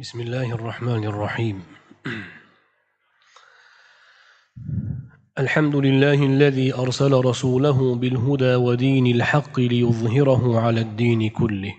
[0.00, 1.62] بسم الله الرحمن الرحيم.
[5.38, 11.74] الحمد لله الذي أرسل رسوله بالهدى ودين الحق ليظهره على الدين كله.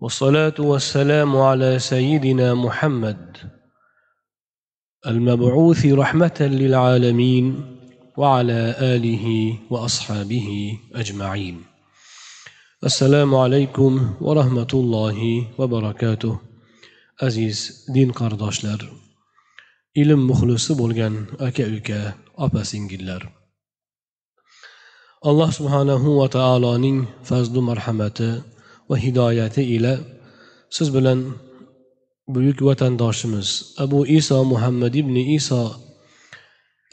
[0.00, 3.36] والصلاة والسلام على سيدنا محمد
[5.06, 7.44] المبعوث رحمة للعالمين
[8.16, 11.75] وعلى آله وأصحابه أجمعين.
[12.86, 16.38] Assalomu alaykum va rahmatullohi va barakatuh.
[17.26, 17.58] Aziz
[17.94, 18.80] din qardoshlar
[20.02, 21.14] ilm muxlisi bo'lgan
[21.48, 22.00] aka uka
[22.44, 23.22] opa singillar.
[25.28, 26.98] Alloh subhanahu va taoloning
[27.28, 28.30] fazlu marhamati
[28.88, 29.92] va hidoyati ila
[30.76, 31.18] siz bilan
[32.34, 33.48] buyuk vatandoshimiz
[33.84, 35.62] abu iso muhammad ibn iso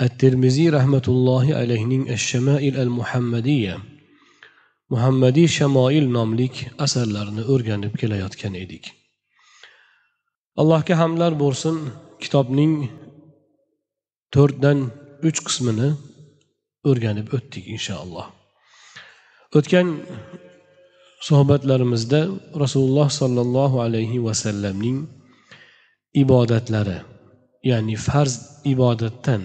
[0.05, 3.75] at termiziy rahmatullohi alayhining ash shamail al muhammadiya
[4.91, 6.55] muhammadiy shamoil nomlik
[6.85, 8.83] asarlarini o'rganib kelayotgan edik.
[10.61, 11.75] Allohga hamdlar bo'lsin
[12.23, 12.73] kitobning
[14.35, 14.79] to'rtdan
[15.27, 15.89] uch qismini
[16.89, 18.27] o'rganib o'tdik inshaalloh.
[19.57, 19.87] O'tgan
[21.27, 22.21] suhbatlarimizda
[22.63, 24.97] rasululloh sollallohu alayhi vasallamning
[26.23, 26.99] ibodatlari
[27.71, 28.33] ya'ni farz
[28.73, 29.43] ibodatdan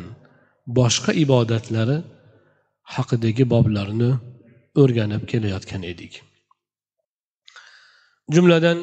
[0.79, 1.99] boshqa ibodatlari
[2.95, 4.11] haqidagi boblarni
[4.83, 6.13] o'rganib kelayotgan edik.
[8.35, 8.79] Jumladan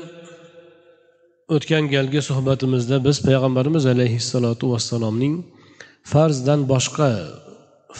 [1.56, 5.36] o'tgan galgi suhbatimizda biz payg'ambarimiz alayhissalotu vassalomning
[6.12, 7.10] farzdan boshqa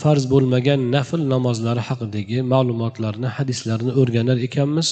[0.02, 4.88] farz bo'lmagan nafl namozlari haqidagi ma'lumotlarni hadislarni o'rganar ekanmiz.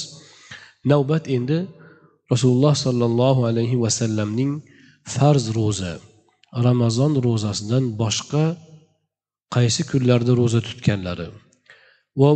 [0.92, 1.58] Navbat endi
[2.32, 4.52] rasululloh sollallohu alayhi vasallamning
[5.16, 5.94] farz ro'za
[6.68, 8.44] ramazon ro'zasidan boshqa
[9.56, 11.28] qaysi kunlarda ro'za tutganlari.
[12.22, 12.30] Va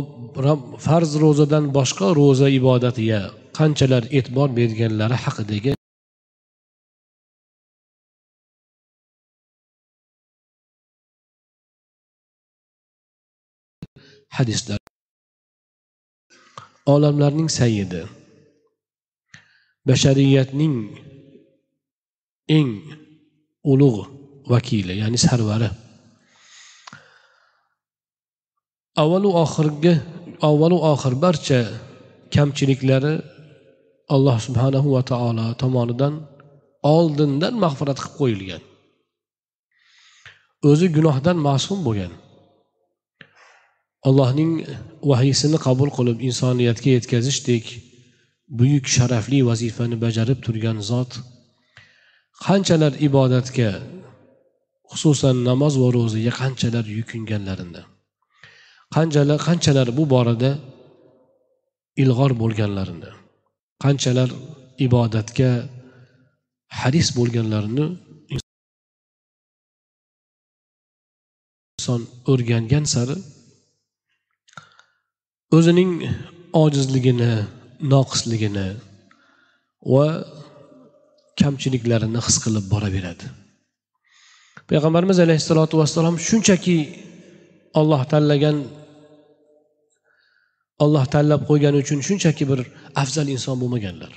[0.86, 3.20] farz ro'zadan boshqa ro'za ibodatiga
[3.58, 5.72] qanchalar e'tibor berganlari haqidagi
[14.38, 14.78] hadislar.
[16.94, 18.02] Olamlarning sayyidi.
[19.88, 20.76] Bashariyatning
[22.58, 22.70] eng
[23.72, 24.00] ulug'
[24.52, 25.68] vakili ya'ni sarvari.
[29.02, 29.94] Avvalu oxirgi
[30.48, 31.60] avvalu oxir barcha
[32.34, 33.14] kamchiliklari
[34.14, 36.14] alloh subhanahu va taolo tomonidan
[36.94, 38.62] oldindan mag'firat qilib qo'yilgan.
[40.70, 42.12] O'zi gunohdan ma'sum bo'lgan.
[44.08, 44.52] Allohning
[45.10, 47.64] vahiysini qabul qilib insoniyatga yetkazishdek
[48.58, 51.10] buyuk sharafli vazifani bajarib turgan zot
[52.46, 53.70] qanchalar ibodatga
[54.90, 57.82] xususan namoz va ro'zaga qanchalar yukinganlarini
[58.96, 60.50] qanchalar qanchalar bu borada
[62.02, 63.10] ilg'or bo'lganlarini
[63.84, 64.30] qanchalar
[64.86, 65.50] ibodatga
[66.80, 67.86] haris bo'lganlarini
[71.78, 72.00] inson
[72.32, 73.16] o'rgangan sari
[75.56, 75.92] o'zining
[76.64, 77.32] ojizligini
[77.92, 78.68] noqisligini
[79.92, 80.06] va
[81.40, 83.26] kamchiliklarini his qilib boraveradi.
[84.70, 86.76] Payg'ambarimiz alayhissalotu vassalom shunchaki
[87.80, 88.56] olloh tanlagan
[90.84, 92.60] olloh tanlab qo'ygani uchun shunchaki bir
[93.02, 94.12] afzal inson bo'lmaganlar.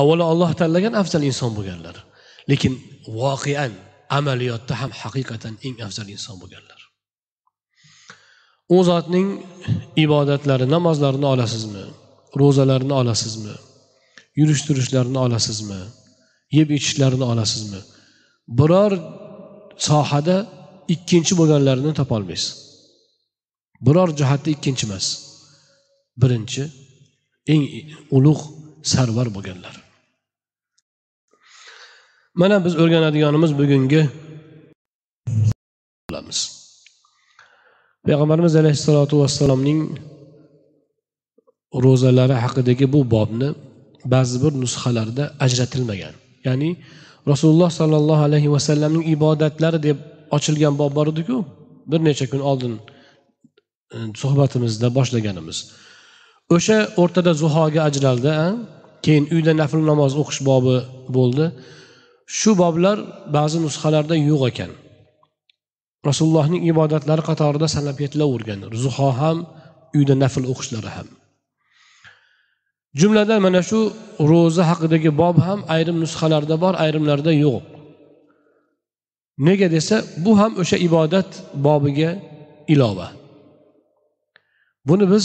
[0.00, 1.96] Avvalo olloh tanlagan afzal inson bo'lganlar
[2.50, 2.72] lekin
[3.20, 3.72] voqean
[4.18, 6.80] amaliyotda ham haqiqatan eng afzal inson bo'lganlar.
[8.76, 9.28] U zotning
[10.04, 11.84] ibodatlari namozlarini olasizmi?
[12.40, 13.54] Ro'zalarini olasizmi?
[14.38, 15.80] Yurish turishlarini olasizmi?
[16.58, 17.80] Yeb ichishlarini olasizmi?
[18.58, 18.92] Biror
[19.88, 20.36] sohada
[20.94, 22.48] ikkinchi bo'lganlarini topolmaysiz.
[23.86, 25.06] Biror jihatda ikkinchi emas.
[26.22, 26.62] Birinchi
[27.52, 27.62] eng
[28.16, 28.42] ulug'
[28.92, 29.74] sarvar bo'lganlar.
[32.40, 34.02] Mana biz o'rganadiganimiz bugungi
[36.08, 36.38] bo'lamiz.
[38.06, 39.80] Payg'ambarimiz alayhissalotu vassalomning
[41.84, 43.48] ro'zalari haqidagi bu bobni
[44.14, 46.14] ba'zi bir nusxalarda ajratilmagan.
[46.46, 46.70] Ya'ni
[47.30, 49.98] rasululloh sollallohu alayhi vasallamning ibodatlari deb
[50.36, 51.36] ochilgan bob bor ediku
[51.90, 52.74] bir necha kun oldin
[53.94, 55.58] e, suhbatimizda boshlaganimiz.
[56.54, 58.32] O'sha o'rtada zuhoga ajraldi
[59.04, 60.76] keyin uyda nafl namoz o'qish bobi
[61.16, 61.46] bo'ldi.
[62.38, 62.96] Shu boblar
[63.36, 64.70] ba'zi nusxalarda yo'q ekan.
[66.08, 69.36] Rasulullohning ibodatlari qatorida sanab yetilavergan zuho ham
[69.98, 71.08] uyda nafl o'qishlari ham.
[73.00, 73.80] Jumladan mana shu
[74.30, 77.71] ro'za haqidagi bob ham ayrim nusxalarda bor ayrimlarda yo'q.
[79.38, 82.10] Nega desa bu ham o'sha ibodat bobiga
[82.68, 83.08] ilova.
[84.88, 85.24] Buni biz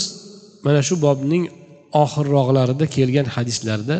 [0.65, 1.44] mana shu bobning
[2.04, 3.98] oxirroqlarida kelgan hadislarda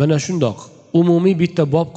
[0.00, 0.58] mana shundoq
[1.00, 1.88] umumiy bitta bob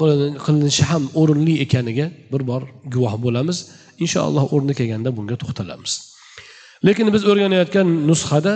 [0.46, 2.62] qilinishi ham o'rinli ekaniga bir bor
[2.94, 3.58] guvoh bo'lamiz.
[4.04, 5.94] Inshaalloh o'rni kelganda bunga to'xtalamiz.
[6.86, 8.54] Lekin biz o'rganayotgan nusxada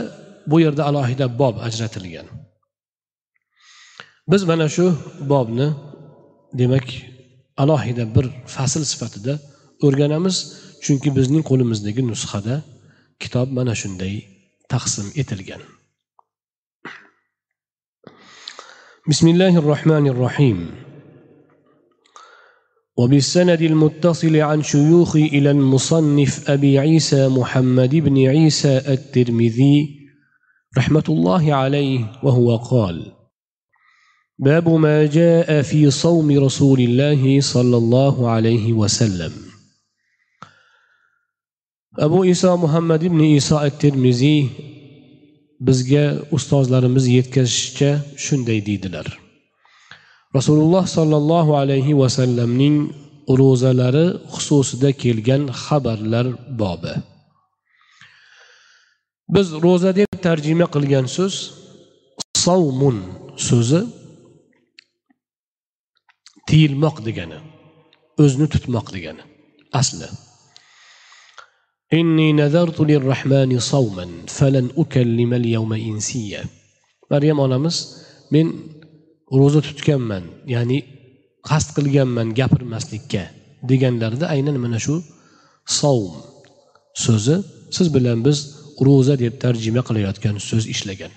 [0.51, 2.27] bu yerda alohida bob ajratilgan.
[4.31, 4.85] Biz mana shu
[5.31, 5.67] bobni
[6.59, 6.87] demak
[7.61, 8.25] alohida bir
[8.55, 9.33] fasl sifatida
[9.85, 10.37] o'rganamiz
[10.85, 12.55] chunki bizning qo'limizdagi nusxada
[13.21, 14.15] kitob mana shunday
[14.73, 15.63] taqsim etilgan
[19.09, 20.57] الله الرحمن الرحيم
[22.97, 29.77] وبالسند المتصل عن شيوخي إلى المصنف أبي عيسى محمد بن عيسى الترمذي
[30.77, 33.11] رحمة الله عليه وهو قال
[34.40, 39.32] باب ما جاء في صوم رسول الله صلى الله عليه وسلم
[41.98, 44.40] abu iso muhammad ibn iso at termiziy
[45.66, 46.04] bizga
[46.36, 47.90] ustozlarimiz yetkazishicha
[48.24, 49.06] shunday deydilar
[50.36, 52.76] rasululloh sollallohu alayhi vasallamning
[53.40, 56.26] ro'zalari xususida kelgan xabarlar
[56.60, 56.94] bobi
[59.34, 61.34] biz ro'za deb tarjima qilgan so'z
[62.44, 62.96] savmun
[63.48, 63.80] so'zi
[66.48, 67.38] tiyilmoq degani
[68.22, 69.22] o'zini tutmoq degani
[69.80, 70.08] asli
[71.92, 76.44] إني نذرت للرحمن صوما فلن أكلم اليوم إنسيا
[77.10, 77.76] مريم onamiz
[78.34, 78.46] men
[79.38, 80.24] ro'za tutganman
[80.54, 80.78] ya'ni
[81.48, 83.22] qasd qilganman gapirmaslikka
[83.70, 84.94] deganlarida aynan mana shu
[85.78, 86.14] savm
[87.04, 87.36] so'zi
[87.76, 88.38] siz bilan biz
[88.86, 91.12] ro'za deb tarjima qilayotgan so'z ishlagan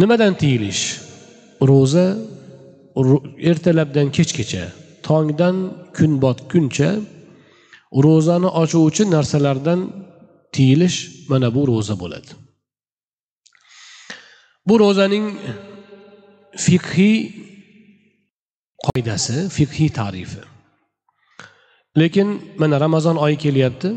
[0.00, 0.82] nimadan tiyilish
[1.70, 2.06] ro'za
[3.49, 4.63] ertalabdan kechgacha
[5.07, 5.55] tongdan
[5.97, 6.89] kun botguncha
[8.05, 9.79] ro'zani ochuvchi narsalardan
[10.55, 10.97] tiyilish
[11.31, 12.31] mana bu ro'za bo'ladi.
[14.67, 15.25] Bu ro'zaning
[16.65, 17.17] fiqhiy
[18.85, 20.41] qoidasi fiqhiy tarifi.
[21.99, 22.27] Lekin
[22.61, 23.89] mana ramazon oyi kelyapti.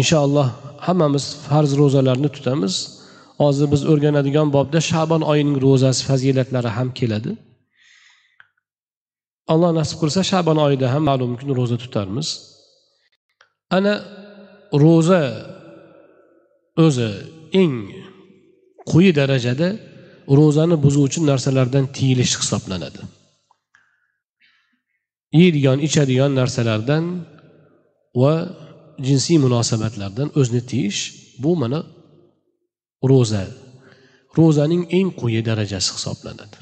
[0.00, 0.48] Inshaalloh
[0.86, 2.74] hammamiz farz ro'zalarni tutamiz.
[3.40, 7.30] Hozir biz o'rganadigan bobda shabon oyining ro'zasi fazilatlari ham keladi.
[9.52, 12.28] Alloh nasib qilsa shabon oyida ham ma'lum kun ro'za tutarmiz.
[13.76, 13.94] Ana
[14.84, 15.22] ro'za
[16.86, 17.10] o'zi
[17.62, 17.74] eng
[18.90, 19.68] quyi darajada
[20.38, 23.02] ro'zani buzuvchi narsalardan tiyilish hisoblanadi.
[25.40, 27.04] Yeydigan ichadigan narsalardan
[28.22, 28.34] va
[29.06, 31.00] jinsiy munosabatlardan o'zini tiyish
[31.42, 31.80] bu mana
[33.10, 33.44] ro'za.
[34.38, 36.58] Ro'zaning eng quyi darajasi hisoblanadi.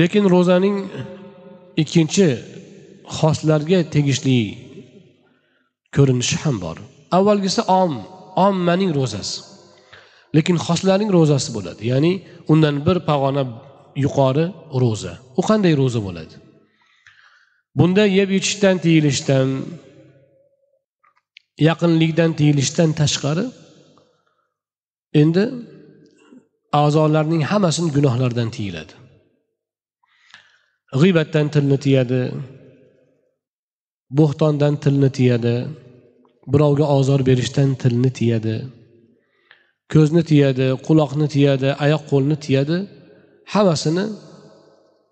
[0.00, 0.76] Lekin ro'zaning
[1.80, 2.28] ikkinchi
[3.18, 4.38] xoslarga tegishli
[5.94, 6.76] ko'rinishi ham bor.
[7.16, 7.92] Avvalgisi om.
[8.46, 9.34] Ommaning ro'zasi.
[10.36, 11.82] Lekin xoslarning ro'zasi bo'ladi.
[11.92, 12.12] Ya'ni
[12.52, 13.44] undan bir pog'ona
[14.04, 14.46] yuqori
[14.82, 15.12] ro'za.
[15.38, 16.34] U qanday ro'za bo'ladi?
[17.78, 19.48] Bunda yeb ichishdan tiyilishdan
[21.68, 23.46] yaqinlikdan tiyilishdan tashqari
[25.22, 25.44] endi
[26.82, 28.94] a'zolarning hammasini gunohlardan tiyiladi.
[31.00, 32.20] G'iybatdan tilni tiyadi
[34.18, 35.54] bo'xtondan tilni tiyadi
[36.52, 38.56] birovga ozor berishdan tilni tiyadi
[39.92, 42.76] ko'zni tiyadi quloqni tiyadi oyoq qo'lni tiyadi
[43.52, 44.06] hammasini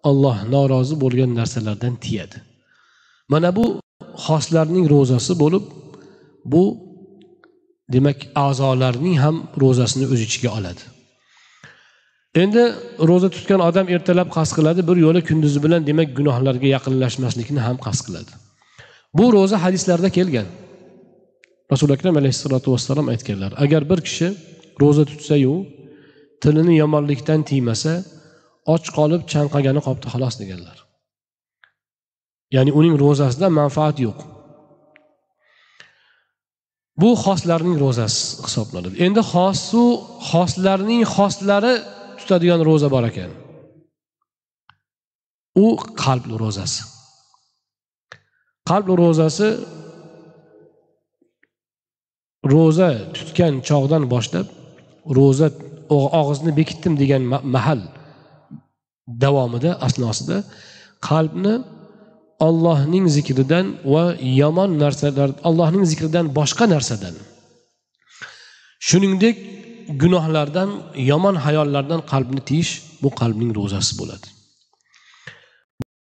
[0.08, 2.38] olloh norozi bo'lgan narsalardan tiyadi.
[3.32, 3.64] Mana bu
[4.26, 5.64] xoslarning ro'zasi bo'lib
[6.52, 6.62] bu
[7.94, 10.82] demak a'zolarning ham ro'zasini o'z ichiga oladi.
[12.34, 12.62] Endi
[13.08, 18.02] ro'za tutgan odam ertalab qasd qiladi bir yo'la kunduzi bilan demak gunohlarga yaqinlashmaslikni ham qasd
[18.06, 18.32] qiladi.
[19.18, 20.48] Bu ro'za hadislarda kelgan.
[21.72, 24.28] Rasuli akram alayhissalotu vassalom aytganlar agar bir kishi
[24.82, 25.54] ro'za tutsayu
[26.42, 27.94] tilini yomonlikdan tiymasa
[28.74, 30.78] och qolib chanqagani qolibdi xolos deganlar.
[32.54, 34.18] Ya'ni uning ro'zasida manfaat yo'q.
[37.00, 38.94] Bu xoslarning ro'zasi hisoblanadi.
[39.06, 39.84] Endi xosu
[40.30, 41.74] xoslarning xoslari
[42.30, 43.30] tutadigan ro'za bor ekan.
[45.64, 45.66] U
[46.02, 46.82] qalb ro'zasi.
[48.70, 49.48] Qalb ro'zasi
[52.52, 54.46] ro'za tutgan chog'dan boshlab
[55.18, 55.48] ro'za
[56.20, 57.22] og'izni bekitdim degan
[57.56, 57.80] mahal
[59.22, 60.36] davomida asnosida
[61.08, 61.54] qalbni
[62.46, 64.04] ollohning zikridan va
[64.40, 67.14] yomon narsalar allohning zikridan boshqa narsadan.
[68.88, 69.36] Shuningdek
[70.02, 70.70] gunohlardan
[71.10, 74.26] yomon hayollardan qalbni tiyish bu qalbning ro'zasi bo'ladi.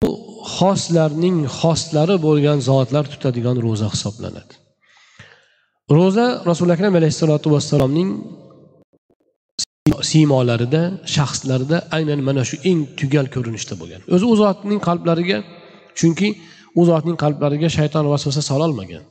[0.01, 0.09] Bu
[0.57, 4.53] xoslarning xoslari bo'lgan zotlar tutadigan ro'za hisoblanadi.
[5.97, 8.09] Ro'za rasuli akram alayhissalotu vassalomning
[10.11, 10.81] siymolarida
[11.15, 14.01] shaxslarida aynan mana shu eng tugal ko'rinishda bo'lgan.
[14.15, 15.37] O'zi u zotning qalblariga
[15.99, 16.29] chunki
[16.79, 19.03] u zotning qalblariga shayton vasvasa sololmagan.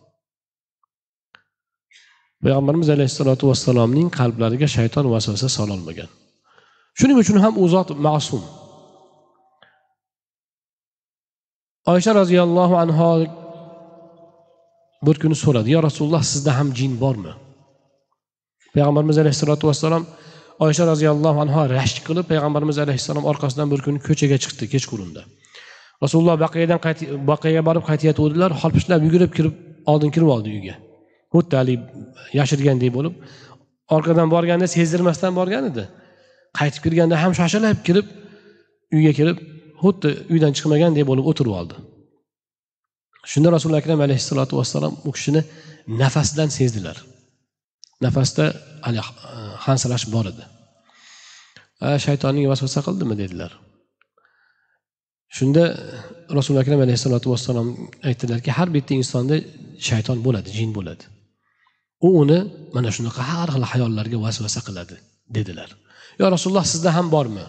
[2.45, 6.09] Payg'ambarimiz alayhissalotu vassalomning qalblariga shayton vasvasa sololmagan.
[6.99, 8.43] Shuning uchun ham u zot ma'sum.
[11.93, 13.11] Oysha roziyallohu anho
[15.07, 17.33] bir kuni so'radi yo rasululloh sizda ham jin bormi?
[18.75, 20.05] Payg'ambarimiz alayhissalotu vassalom
[20.67, 25.23] oysha roziyallohu anhu rashk qilib payg'ambarimiz alayhissalom orqasidan bir kuni ko'chaga chiqdi kechqurunda.
[26.03, 26.79] Rasululloh baqiyadan
[27.31, 29.55] baqiyaga borib qaytayotgandilar holpichlab yugurib kirib
[29.93, 30.77] oldin kirib oldi uyga.
[31.35, 31.83] Xuddi haligi
[32.39, 33.15] yashirgandek bo'lib
[33.97, 35.85] orqadan borganda sezdirmasdan borgan edi.
[36.59, 38.07] Qaytib kirganda ham shoshilib kirib
[38.97, 39.39] uyga kirib
[39.83, 41.77] xuddi uydan chiqmagandek bo'lib o'tirib oldi.
[43.33, 45.43] Shunda rasuli akram alayhissalotu vassalom u kishini
[46.03, 46.97] nafasidan sezdilar.
[48.05, 48.45] Nafasda
[48.87, 49.05] hali e,
[49.67, 50.45] hansirash bor edi.
[52.07, 53.53] Shaytonning vasvasa qildimi dedilar.
[55.37, 55.65] Shunda
[56.39, 57.69] rasuli akram alayhissalotu vassalom
[58.09, 59.37] aytdilarki har bitta insonda
[59.89, 61.05] shayton bo'ladi jin bo'ladi.
[62.07, 62.39] U uni
[62.75, 64.97] mana shunaqa har xil hayollarga vasvasa qiladi
[65.37, 65.71] dedilar.
[66.21, 67.47] Yo rasululloh sizda ham bormi?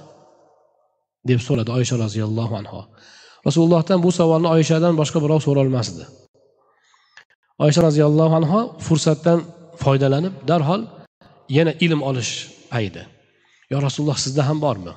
[1.29, 2.79] deb so'radi oysha roziyallohu anhu
[3.48, 6.03] rasulullohdan bu savolni oyshadan boshqa birov so'rolmasdi.
[7.65, 9.39] Oysha roziyallohu anhu fursatdan
[9.84, 10.82] foydalanib darhol
[11.58, 12.32] yana ilm olish
[12.72, 13.03] payida
[13.72, 14.94] yo rasululloh sizda ham bormi?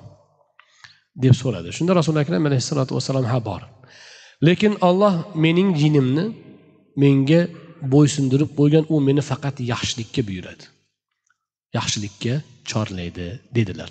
[1.23, 1.68] deb so'radi.
[1.76, 3.62] Shunda rasuli akram alayhissalotu vassalom ha bor.
[4.47, 6.25] Lekin olloh mening jinimni
[7.02, 7.40] menga
[7.92, 10.64] bo'ysundirib qo'ygan u meni faqat yaxshilikka buyuradi.
[11.78, 12.34] Yaxshilikka
[12.70, 13.90] chorlaydi dedilar.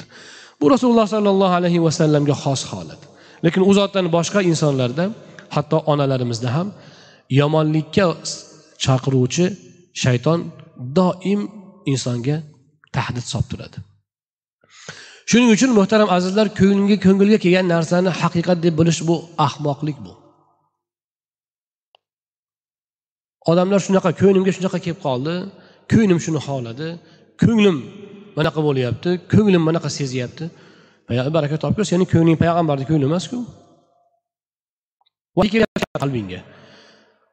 [0.62, 3.02] Bu rasululloh sollallohu alayhi vasallamga xos holat.
[3.46, 5.06] Lekin u zotdan boshqa insonlarda
[5.56, 6.68] hatto onalarimizda ham
[7.40, 8.06] yomonlikka
[8.84, 9.46] chaqiruvchi
[10.04, 10.40] shayton
[10.98, 11.42] doim
[11.92, 12.38] insonga
[12.96, 13.78] tahdid solib turadi.
[15.30, 19.16] Shuning uchun muhtaram azizlar ko'nglimga ko'ngilga kelgan narsani haqiqat deb bilish bu
[19.48, 20.14] ahmoqlik bu.
[23.51, 25.35] odamlar shunaqa ko'nglimga shunaqa kelib qoldi
[25.93, 26.89] ko'nglim shuni xohladi
[27.43, 27.77] ko'nglim
[28.37, 30.45] bunaqa bo'lyapti ko'nglim bunaqa sezyapti
[31.37, 33.39] baraka topgur seni ko'ngling payg'ambarni ko'ngli emasku
[36.03, 36.41] qalbingga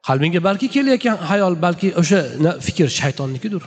[0.08, 2.20] qalbingga balki kelayotgan hayol balki o'sha
[2.66, 3.62] fikr shaytonnikidir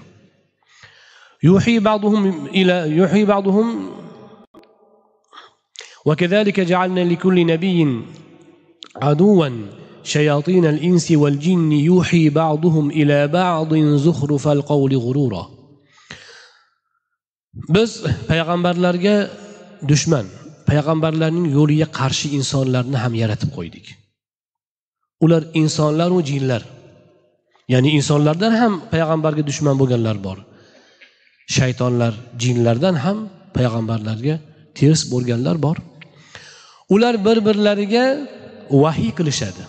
[1.50, 2.24] yuhi ba'duhum
[2.62, 3.69] ila yuhi ba'duhum
[6.07, 7.79] وكذلك جعلنا لكل نبي
[8.96, 9.48] عدوا
[10.03, 15.57] شياطين الإنس والجن يوحي بعضهم إلى بعض زخرف القول غرورا
[17.75, 17.91] biz
[18.29, 19.15] payg'ambarlarga
[19.89, 20.25] dushman
[20.69, 23.86] payg'ambarlarning yo'liga qarshi insonlarni ham yaratib qo'ydik
[25.25, 26.62] ular insonlaru jinlar
[27.74, 30.38] ya'ni insonlardan ham payg'ambarga dushman bo'lganlar bor
[31.57, 33.17] shaytonlar jinlardan ham
[33.57, 34.36] payg'ambarlarga
[34.77, 35.77] ters bo'lganlar bor
[36.96, 38.05] ular bir birlariga
[38.84, 39.63] vahiy qilishadi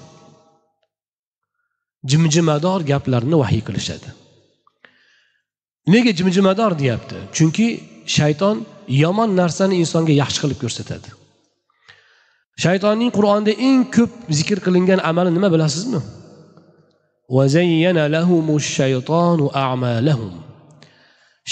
[2.12, 4.10] Jimjimador gaplarni vahiy qilishadi.
[5.94, 7.18] Nega jimjimador deyapti?
[7.38, 7.68] Chunki
[8.16, 8.66] shayton
[9.04, 11.10] yomon narsani insonga yaxshi qilib ko'rsatadi.
[12.64, 16.02] Shaytonning qur'onda eng ko'p zikr qilingan amali nima bilasizmi?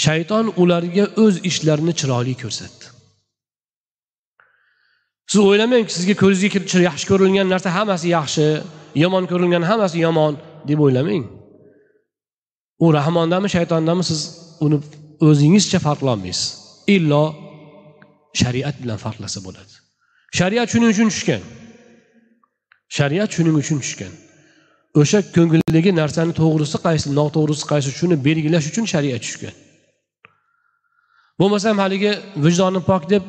[0.04, 2.86] Shayton ularga o'z ishlarini chiroyli ko'rsatdi.
[5.30, 8.46] Siz o'ylamang sizga ko'zingizga yaxshi ko'rilgan narsa hammasi yaxshi.
[8.94, 10.32] Yomon ko'ringan hammasi yomon
[10.68, 11.24] deb o'ylamang.
[12.84, 14.20] U rahmondami shaytondami siz
[14.64, 14.78] uni
[15.28, 16.48] o'zingizcha farqlolmaysiz.
[16.96, 17.24] Illo
[18.40, 19.72] shariat bilan farqlasa bo'ladi.
[20.38, 21.42] Shariat shuning uchun tushgan.
[22.96, 24.12] Shariat shuning uchun tushgan.
[25.00, 29.54] O'sha ko'ngildagi narsani to'g'risi qaysi noto'g'risi qaysi shuni belgilash uchun shariat tushgan.
[31.40, 32.12] Bo'lmasam haligi
[32.44, 33.24] vijdoni pok deb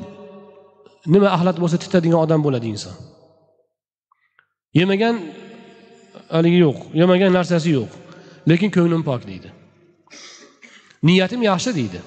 [1.13, 2.96] nima axlat bo'lsa titadigan odam bo'ladi inson.
[4.79, 5.15] Yemagan
[6.35, 7.91] haligi yo'q yemagan narsasi yo'q.
[8.49, 9.49] Lekin ko'nglim pok deydi.
[11.07, 11.99] Niyatim yaxshi deydi.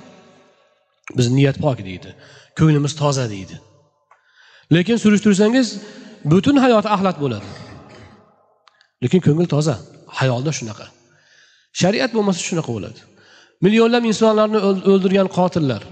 [1.17, 2.11] Biz niyat pok deydi.
[2.59, 3.57] Ko'nglimiz toza deydi.
[4.75, 5.69] Lekin surishtirsangiz
[6.33, 7.49] butun hayoti axlat bo'ladi.
[9.03, 9.75] Lekin ko'ngil toza.
[10.19, 10.87] Hayolda shunaqa.
[11.81, 13.01] Shariat bo'lmasa shunaqa bo'ladi.
[13.65, 14.59] Millionlab insonlarni
[14.91, 15.83] o'ldirgan qotillar.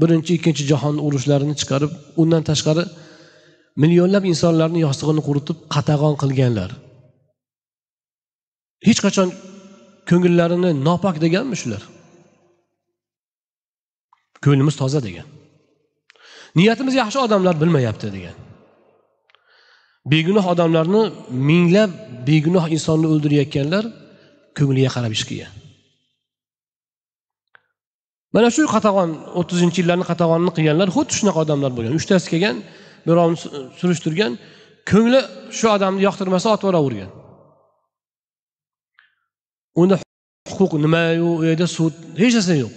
[0.00, 1.92] Birinchi ikkinchi jahon urushlarini chiqarib
[2.22, 2.84] undan tashqari
[3.80, 6.70] millionlab insonlarni yostig'ini quritib qatag'on qilganlar.
[8.86, 9.28] Hech qachon
[10.08, 11.82] ko'ngillarini nopok deganmi shular?
[14.44, 15.26] Ko'nglimiz toza degan.
[16.58, 18.36] Niyatimiz yaxshi odamlar bilmayapti degan.
[20.12, 21.02] Begunoh odamlarni
[21.48, 21.90] minglab
[22.28, 23.84] begunoh insonni o'ldirayotganlar
[24.58, 25.52] ko'ngliga qarab ish qilgan.
[28.34, 29.10] Mana shu qatag'on
[29.40, 31.94] o'ttizinchi yillarni qatag'onini qilganlar xuddi shunaqa odamlar bo'lgan.
[32.00, 32.56] Uchtasi kelgan
[33.06, 33.38] birovni
[33.80, 34.32] surishtirgan
[34.90, 35.20] ko'ngli
[35.58, 37.10] shu odamni yoqtirmasa otib yuboravergan
[39.80, 39.96] unda
[40.48, 42.76] huquq nimayu u yerda sud hech narsa yo'q.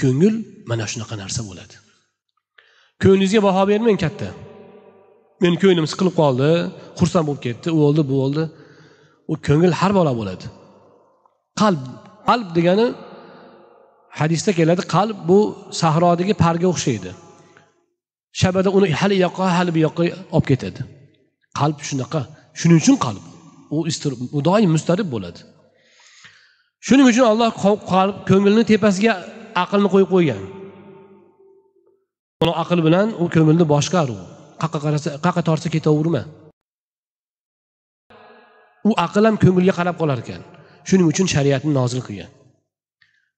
[0.00, 0.34] Ko'ngil
[0.70, 1.76] mana shunaqa narsa bo'ladi.
[3.02, 4.28] Ko'nglingizga baho bermang katta.
[5.42, 6.50] Meni ko'nglim siqilib qoldi
[6.98, 8.44] xursand bo'lib ketdi u bo'ldi bu bo'ldi.
[9.32, 10.46] U ko'ngil har bola bo'ladi.
[11.60, 11.82] Qalb
[12.28, 12.86] qalb degani
[14.20, 15.38] hadisda keladi qalb bu
[15.80, 17.10] sahrodagi parga o'xshaydi.
[18.32, 20.02] Shabada uni hali yoqqa hali bu yoqqa
[20.36, 20.80] olib ketadi.
[21.58, 22.20] Qalb shunaqa.
[22.60, 23.22] Shuning uchun qalb.
[23.76, 23.78] U
[24.36, 25.40] u doim mustarib bo'ladi.
[26.86, 27.50] Shuning uchun alloh
[27.92, 29.12] qalb ko'ngilni tepasiga
[29.62, 30.42] aqlni qo'yib qo'ygan.
[32.42, 34.18] Uni aql bilan u ko'ngilni boshqar u
[34.60, 36.22] qayerqa qarasa qayerqa tortsa ketaverma.
[38.88, 40.42] U aql ham ko'ngilga qarab qolar ekan.
[40.88, 42.30] Shuning uchun shariatni nozil qilgan.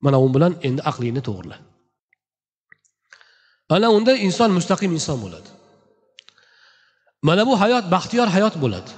[0.05, 1.57] Mana u bilan endi aqlingni to'g'rila
[3.68, 5.48] ana unda inson mustaqim inson bo'ladi.
[7.22, 8.90] Mana bu hayot baxtiyor hayot bo'ladi.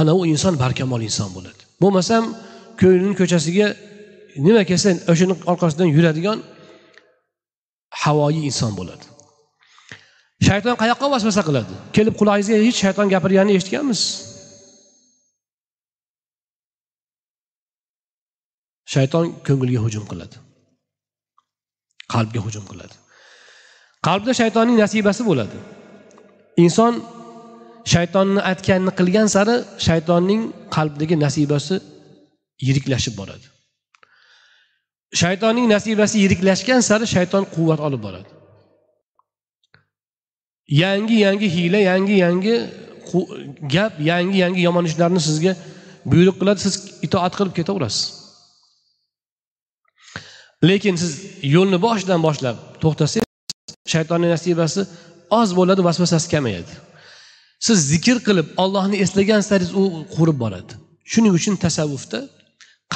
[0.00, 1.62] Ana u inson barkamol inson bo'ladi.
[1.82, 2.24] Bo'lmasam
[2.80, 3.68] ko'nglini ko'chasiga
[4.46, 6.38] nima kelsa o'shani orqasidan yuradigan
[8.02, 9.04] havoyi inson bo'ladi.
[10.46, 11.74] Shayton qayoqqa vasvasa qiladi?
[11.96, 14.00] Kelib qulog'ingizga hech shayton gapirganini eshitganmiz.
[18.94, 20.36] Shayton ko'ngilga hujum qiladi.
[22.12, 22.94] Qalbga hujum qiladi.
[24.06, 25.58] Qalbda shaytonning nasibasi bo'ladi.
[26.64, 26.94] Inson
[27.92, 30.42] shaytonni aytganini qilgan sari shaytonning
[30.76, 31.76] qalbdagi nasibasi
[32.66, 33.46] yiriklashib boradi.
[35.22, 38.30] Shaytonning nasibasi yiriklashgan sari shayton quvvat olib boradi.
[40.82, 42.54] Yangi yangi hiyla yangi yangi
[43.74, 45.52] gap yangi yangi yomon ishlarni sizga
[46.10, 46.60] buyruq qiladi.
[46.66, 46.74] Siz
[47.06, 48.21] itoat qilib ketaverasiz.
[50.68, 51.12] Lekin siz
[51.54, 53.28] yo'lni boshidan boshlab to'xtasangiz
[53.94, 54.80] shaytonning nasibasi
[55.40, 56.72] oz bo'ladi vasvasasi kamayadi.
[57.66, 59.82] Siz zikr qilib ollohni eslagan saringiz u
[60.16, 60.72] qurib boradi.
[61.12, 62.18] Shuning uchun tasavvufda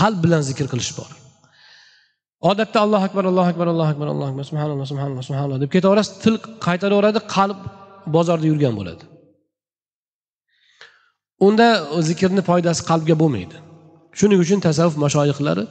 [0.00, 1.10] qalb bilan zikr qilish bor.
[2.50, 6.34] Odatda allohu akbar allohu akbar allohu akbar allohu akbar subhanalloh subhanalloh subhanalloh deb ketaverasiz til
[6.66, 7.58] qaytaraveradi qalb
[8.14, 9.04] bozorda yurgan bo'ladi.
[11.46, 11.66] Unda
[12.08, 13.56] zikrni foydasi qalbga bo'lmaydi.
[14.18, 15.64] Shuning uchun tasavvuf mashoyihlari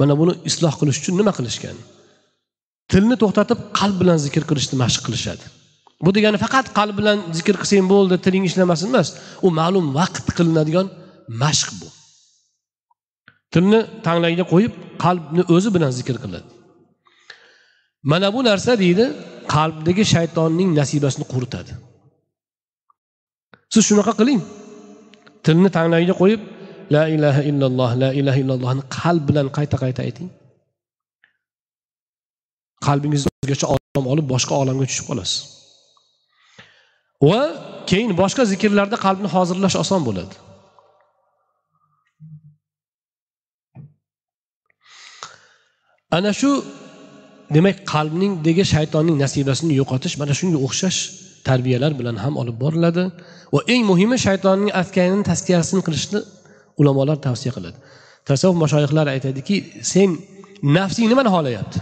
[0.00, 1.76] mana buni isloh qilish uchun nima qilishgan?
[2.92, 5.44] Tilni to'xtatib qalb bilan zikr qilishni mashq qilishadi.
[6.04, 9.08] Bu degani faqat qalb bilan zikr qilsang bo'ldi tiling ishlamasin emas
[9.46, 10.86] u ma'lum vaqt qilinadigan
[11.42, 11.88] mashq bu.
[13.52, 14.72] Tilni tanglayga qo'yib
[15.04, 16.48] qalbni o'zi bilan zikr qiladi.
[18.10, 19.04] Mana bu narsa deydi
[19.54, 21.72] qalbdagi shaytonning nasibasini quritadi.
[23.72, 24.40] Siz shunaqa qiling.
[25.46, 26.40] Tilni tanglagiga qo'yib
[26.94, 30.28] la ilaha illalloh la ilaha illallohni qalb bilan qayta qayta ayting.
[32.86, 35.38] Qalbingizni o'zgacha olam olib boshqa olamga tushib qolasiz.
[37.28, 37.40] Va
[37.90, 40.34] keyin boshqa zikrlarda qalbni hozirlash oson bo'ladi.
[46.16, 46.50] Ana shu
[47.56, 50.98] demak qalbningdagi shaytonning nasibasini yo'qotish mana shunga o'xshash
[51.48, 53.04] tarbiyalar bilan ham olib boriladi.
[53.54, 56.20] Va eng muhimi shaytonning atkanini taskiyasini qilishni
[56.80, 57.78] ulamolar tavsiya qiladi.
[58.28, 59.56] Tasavvuf mashoyihlari aytadiki
[59.92, 60.10] sen
[60.76, 61.78] nafsing nimani xohlayapti?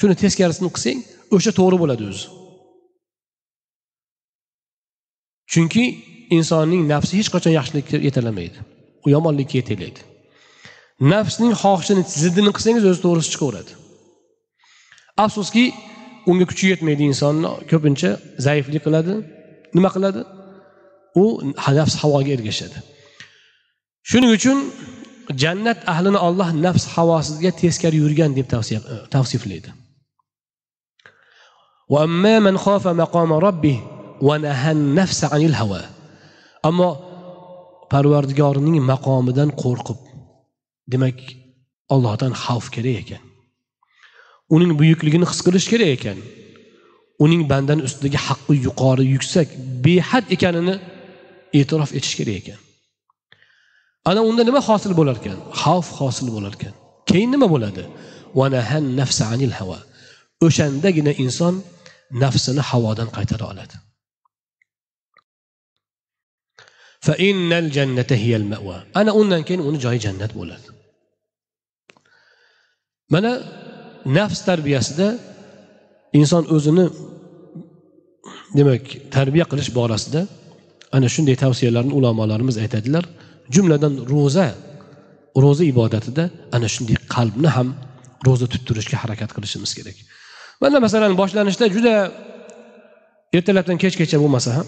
[0.00, 0.98] Shuni teskarisini qilsang
[1.36, 2.26] o'sha to'g'ri bo'ladi o'zi.
[5.52, 5.84] Chunki
[6.36, 8.58] insonning nafsi hech qachon yaxshilikka yetalamaydi.
[9.04, 10.00] U yomonlikka yetaklaydi
[11.00, 13.72] nafsning xohishini ziddini qilsangiz o'zi to'g'risi chiqaveradi.
[15.24, 15.64] Afsuski
[16.30, 18.10] unga kuchi yetmaydi insonni ko'pincha
[18.46, 19.14] zaiflik qiladi.
[19.76, 20.24] Nima qiladi?
[21.22, 21.24] U
[21.78, 22.78] nafs havoga ergashadi.
[24.10, 24.58] Shuning uchun
[25.42, 28.78] jannat ahlini olloh nafs havosiga teskari yurgan deb e,
[29.14, 29.70] tavsiflaydi.
[36.68, 36.88] Ammo
[37.92, 40.00] parvardigorning maqomidan qo'rqib
[40.92, 41.18] demak
[41.94, 43.22] ollohdan xavf kerak ekan.
[44.54, 46.18] Uning buyukligini his qilish kerak ekan.
[47.24, 49.48] Uning bandani ustidagi haqqi yuqori yuksak
[49.84, 50.74] behad ekanini
[51.58, 52.60] e'tirof etish kerak ekan.
[54.08, 56.74] Ana unda nima hosil bo'lar ekan xavf hosil bo'lar ekan
[57.08, 57.84] keyin nima bo'ladi?
[60.46, 61.54] O'shandagina inson
[62.22, 63.76] nafsini havodan qaytara oladi.
[69.00, 70.68] Ana undan keyin uni joyi jannat bo'ladi.
[73.14, 73.32] Mana
[74.18, 75.08] nafs tarbiyasida
[76.20, 76.86] inson o'zini
[78.58, 78.84] demak
[79.16, 80.20] tarbiya qilish borasida
[80.96, 83.04] ana shunday tavsiyalarni ulamolarimiz aytadilar.
[83.54, 84.46] Jumladan ro'za
[85.44, 86.24] ro'za ibodatida
[86.56, 87.68] ana shunday qalbni ham
[88.26, 89.96] ro'za tuttirishga harakat qilishimiz kerak.
[90.62, 91.94] Mana masalan boshlanishda juda
[93.36, 94.66] ertalabdan kechgacha bo'lmasa ham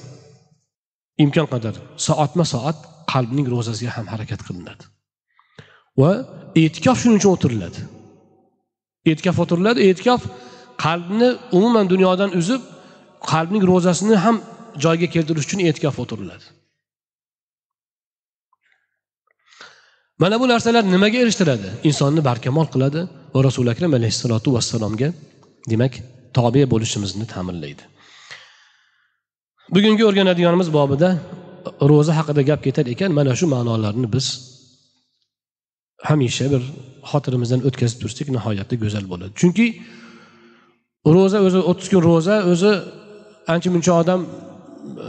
[1.25, 1.75] imkon qadar
[2.07, 2.79] soatma soat
[3.13, 4.85] qalbning ro'zasiga ham harakat qilinadi.
[6.01, 6.11] Va
[6.63, 7.81] e'tikof shuning uchun o'tiriladi.
[9.11, 10.21] E'tikof o'tiriladi e'tikof
[10.85, 12.63] qalbni umuman dunyodan uzib
[13.33, 14.37] qalbning ro'zasini ham
[14.85, 16.47] joyiga keltirish uchun e'tikof o'tiriladi.
[20.23, 21.69] Mana bu narsalar nimaga erishtiradi?
[21.89, 23.01] Insonni barkamol qiladi
[23.35, 25.09] va rasuli akram alayhissalotu vassalomga
[25.73, 25.93] demak
[26.37, 27.83] tobe bo'lishimizni ta'minlaydi.
[29.75, 31.09] Bugungi o'rganadiganimiz bobida
[31.91, 34.27] ro'za haqida gap ketar ekan mana shu ma'nolarni biz
[36.09, 36.63] hamisha bir
[37.11, 39.33] xotirimizdan o'tkazib tursak nihoyatda go'zal bo'ladi.
[39.41, 39.67] Chunki
[41.17, 42.73] ro'za o'zi o'ttiz kun ro'za o'zi
[43.53, 44.21] ancha muncha odam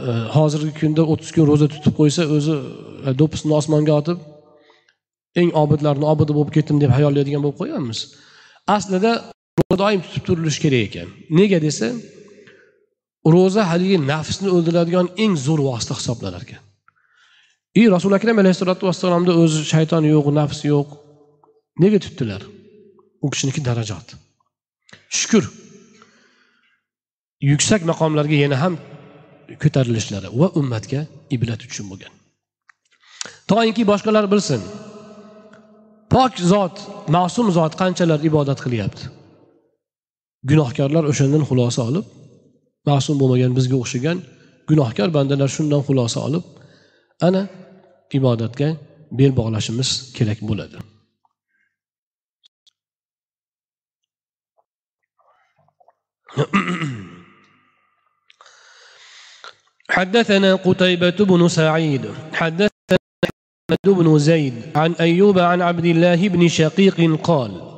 [0.08, 2.54] e, hozirgi kunda o'ttiz kun ro'za tutib qo'ysa o'zi
[3.06, 4.18] e, do'ppisini osmonga otib
[5.40, 8.00] eng obidlarni obidi bo'lib ketdim deb hayollaydigan bo'lib qo'yganmiz.
[8.76, 9.12] Aslida
[9.58, 11.08] ro'za doim tutib turilishi kerak ekan.
[11.38, 11.88] Nega desa
[13.34, 16.62] ro'za haligi nafsni o'ldiradigan eng zo'r vosita hisoblanar ekan.
[17.74, 20.88] И rasuli akram alayhissalotu vassalomni o'zi shayton yo'q nafs yo'q.
[21.82, 22.42] Nega tutdilar?
[23.24, 24.08] U kishiniki darajot
[25.18, 25.44] shukur.
[27.50, 28.74] Yuksak maqomlarga yana ham
[29.62, 31.00] ko'tarilishlari va ummatga
[31.36, 32.12] ibrat uchun bo'lgan.
[33.50, 34.60] Toinki boshqalar bilsin
[36.13, 36.75] pok zot
[37.15, 39.03] ma'sum zot qanchalar ibodat qilyapti
[40.49, 42.05] gunohkorlar o'shandan xulosa olib
[42.89, 44.17] ma'sum bo'lmagan bizga o'xshagan
[44.69, 46.43] gunohkor bandalar shundan xulosa olib
[47.27, 47.41] ana
[48.17, 48.69] ibodatga
[49.19, 50.77] bel bog'lashimiz kerak bo'ladi
[59.89, 62.97] حدثنا قتيبة بن سعيد حدثنا
[63.72, 67.72] أحمد بن زيد عن أيوب عن عبد الله بن شقيق قال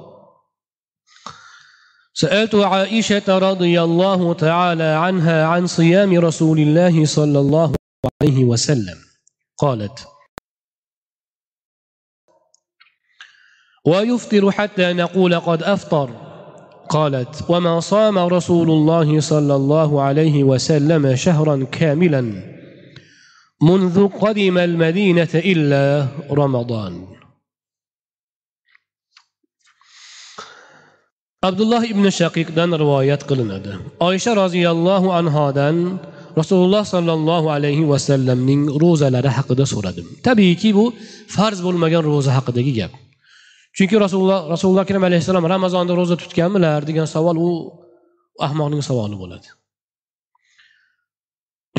[2.14, 7.74] سألت عائشة رضي الله تعالى عنها عن صيام رسول الله صلى الله
[8.22, 8.98] عليه وسلم.
[9.58, 10.06] قالت
[13.86, 16.10] ويفطر حتى نقول قد أفطر.
[16.88, 22.53] قالت وما صام رسول الله صلى الله عليه وسلم شهرا كاملا.
[23.61, 26.93] منذ قدم المدينة إلا رمضان
[31.47, 33.71] abdulloh ibn shaqiqdan rivoyat qilinadi
[34.07, 35.75] oysha roziyallohu anhodan
[36.39, 40.85] rasululloh sollallohu alayhi vasallamning ro'zalari haqida so'radim tabiiyki bu
[41.35, 42.91] farz bo'lmagan ro'za haqidagi gap
[43.77, 47.49] chunki rasululloh rasululloh akram alayhissalom ramazonda ro'za tutganmilar degan savol u
[48.47, 49.47] ahmoqning savoli bo'ladi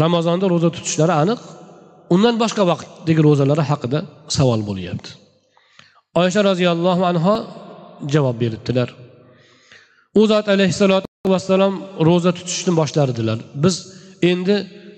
[0.04, 1.40] ramazonda ro'za tutishlari aniq
[2.13, 3.99] undan boshqa vaqtdagi ro'zalari haqida
[4.37, 5.09] savol bo'lyapti.
[6.21, 7.35] Oysha roziyallohu anho
[8.13, 8.89] javob beribdilar.
[10.19, 11.73] U zot alayhissalotu vassalom
[12.07, 13.75] ro'za tutishni boshlardilar biz
[14.31, 14.55] endi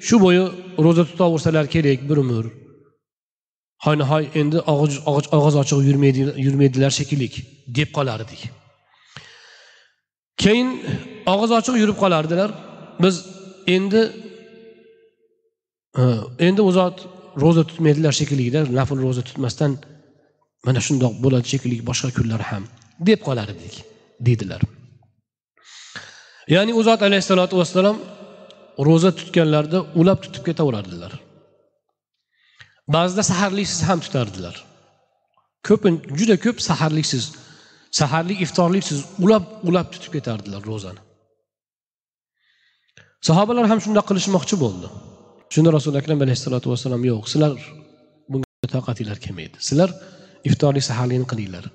[0.08, 0.44] shu bo'yi
[0.86, 2.46] ro'za tutaversalar kerak bir umr.
[3.86, 5.80] Hoynahoy endi og'iz ochiq
[6.46, 7.28] yurmaydilar shekilli
[7.78, 8.42] deb qolardik.
[10.44, 10.70] Keyin
[11.34, 12.50] og'iz ochiq yurib qolardilar.
[13.04, 13.16] Biz
[13.76, 14.02] endi
[15.98, 16.04] Э,
[16.48, 16.98] endi u zot
[17.44, 19.72] ro'za tutmaydilar shekillida nafl ro'za tutmasdan
[20.66, 22.64] mana shundoq bo'ladi shekilli boshqa kunlar ham
[23.08, 23.76] deb qolar edik
[24.26, 24.62] deydilar.
[26.56, 27.98] Ya'ni u zot alayhissalotu vassalom
[28.88, 31.14] ro'za tutganlarida ulab tutib ketaverardilar.
[32.96, 34.56] Ba'zida saharliksiz ham tutardilar.
[35.68, 35.84] Ko'p
[36.20, 37.24] juda ko'p saharliksiz
[38.00, 41.02] saharlik iftorliksiz ulab ulab tutib ketardilar ro'zani.
[43.28, 44.88] Sahobalar ham shundoq qilishmoqchi bo'ldi.
[45.54, 47.54] Shunda rasuli akram alayhissalotu vassalom yo'q sizlar
[48.32, 49.90] bunga toqatinglar kelmaydi sizlar
[50.50, 51.66] iftorlik saharlikni qilinglar.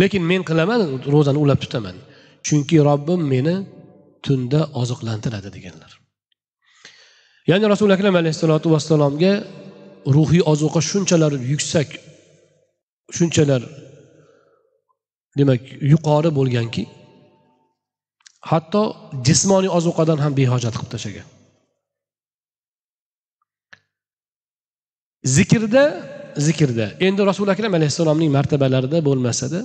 [0.00, 0.80] Lekin men qilaman
[1.14, 1.96] ro'zani ulab tutaman.
[2.46, 3.54] Chunki robbim meni
[4.26, 5.90] tunda oziqlantiradi deganlar.
[7.50, 9.32] Ya'ni rasuli akram alayhissalotu vassalomga
[10.16, 11.88] ruhiy ozuqa shunchalar yuksak
[13.16, 13.62] shunchalar
[15.38, 16.82] demak yuqori bo'lganki
[18.50, 18.82] hatto
[19.26, 21.26] jismoniy ozuqadan ham behojat qilib tashlagan.
[25.24, 25.84] Zikrda
[26.36, 26.86] zikrda.
[27.00, 29.60] Endi rasuli akram alayhissalomning martabalarida bo'lmasada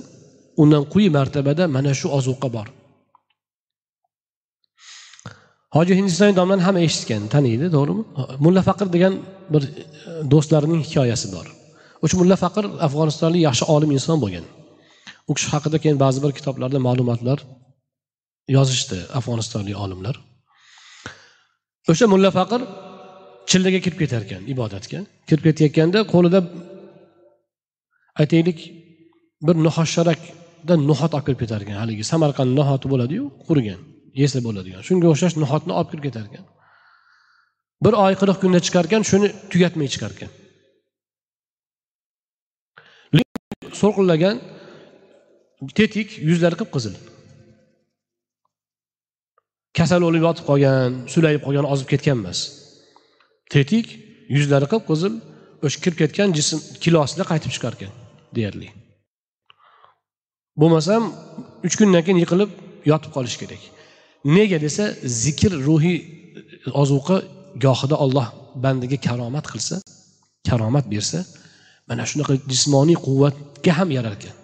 [0.62, 2.66] undan quyi martabada mana shu ozuqa bor.
[5.76, 8.02] Hoji hindiston domlani hamma eshitgan taniydi to'g'rimi?
[8.44, 9.14] Mulla faqir degan
[9.54, 9.72] bir e,
[10.32, 11.46] do'stlarining hikoyasi bor.
[12.04, 14.44] O'sha mulla faqir afg'onistonlik yaxshi olim inson bo'lgan.
[15.28, 17.38] U kishi haqida keyin ba'zi bir kitoblarda ma'lumotlar
[18.56, 20.14] yozishdi afg'onistonlik olimlar.
[21.90, 22.60] O'sha mulla faqir
[23.50, 24.98] chillaga kirib ketar ekan ibodatga.
[25.28, 26.40] Kirib ketayotganda qo'lida
[28.20, 28.58] aytaylik
[29.46, 30.20] bir nihossharak
[30.90, 33.80] nohotdan olib kirib ketar ekan haligi samarqand nohoti bo'ladiyu qurigan
[34.22, 34.80] yesa bo'ladigan.
[34.88, 36.44] Shunga o'xshash nohotni olib kirib ketar ekan
[37.84, 40.30] bir oy qirq kunda chiqar ekan shuni tugatmay chiqar ekan
[43.80, 44.36] so'lqillagan
[45.78, 46.94] tetik yuzlari qip qizil
[49.78, 52.38] kasal bo'lib yotib qolgan sulayib qolgan ozib ketgan emas
[53.52, 53.86] tetik
[54.36, 55.14] yuzlari qip qizil
[55.64, 57.92] o'sha kirib ketgan jism kilosida qaytib chiqar ekan
[58.36, 58.68] deyarli.
[60.60, 61.02] Bo'lmasam
[61.66, 62.50] uch kundan keyin yiqilib
[62.90, 63.62] yotib qolish kerak.
[64.36, 64.84] Nega desa
[65.22, 66.04] zikr ruhiy e,
[66.82, 67.16] ozuqa
[67.64, 68.28] gohida olloh
[68.64, 69.76] bandaga karomat qilsa
[70.48, 71.18] karomat bersa
[71.88, 74.34] mana shunaqa jismoniy quvvatga ham yarar ekan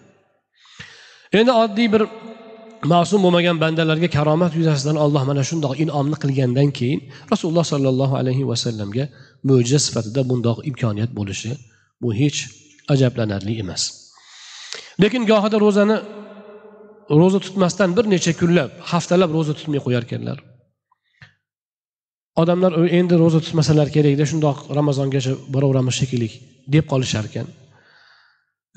[1.38, 2.02] endi oddiy bir
[2.84, 7.00] ma'sum bo'lmagan bandalarga karomat yuzasidan alloh mana shundoq inomni qilgandan keyin
[7.32, 9.04] rasululloh sollallohu alayhi vasallamga
[9.48, 11.50] mo'jiza sifatida bundoq imkoniyat bo'lishi
[12.02, 12.38] bu hech
[12.92, 13.82] ajablanarli emas.
[15.02, 15.96] Lekin gohida ro'zani
[17.20, 20.38] ro'za tutmasdan bir necha kunlab haftalab ro'za tutmay qo'yar ekanlar.
[22.40, 26.28] Odamlar endi ro'za tutmasalar kerakda shundoq ramazongacha boraveramiz shekilli
[26.74, 27.46] deb qolishar ekan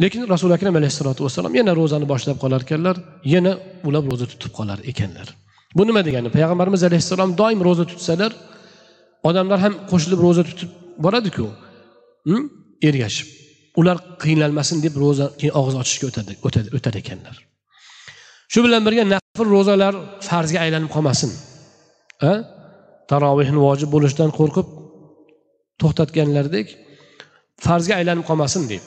[0.01, 2.95] lekin rasuli akram alayhissalotu vassalom yana ro'zani boshlab qolar ekanlar
[3.33, 3.51] yana
[3.87, 5.27] ular ro'za tutib qolar ekanlar.
[5.77, 6.29] Bu nima degani?
[6.35, 8.31] Payg'ambarimiz alayhissalom doim ro'za tutsalar
[9.29, 10.69] odamlar ham qo'shilib ro'za tutib
[11.05, 11.45] boradiku
[12.27, 12.43] hm?
[12.89, 13.27] ergashib.
[13.79, 16.33] Ular qiynalmasin deb ro'za keyin og'iz ochishga o'tadi
[16.77, 17.35] o'tar ekanlar.
[18.53, 19.93] Shu bilan birga nafl ro'zalar
[20.27, 21.31] farzga aylanib qolmasin.
[23.11, 24.67] Tarovehni vojib bo'lishidan qo'rqib
[25.81, 26.67] to'xtatganlaridek
[27.65, 28.83] farzga aylanib qolmasin deb.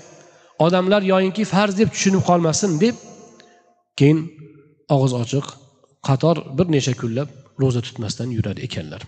[0.59, 2.97] Odamlar yoyinki farz deb tushunib qolmasin deb
[3.99, 4.19] keyin
[4.95, 5.47] og'iz ochiq
[6.09, 7.29] qator bir necha kunlab
[7.61, 9.03] ro'za tutmasdan yurar ekanlar.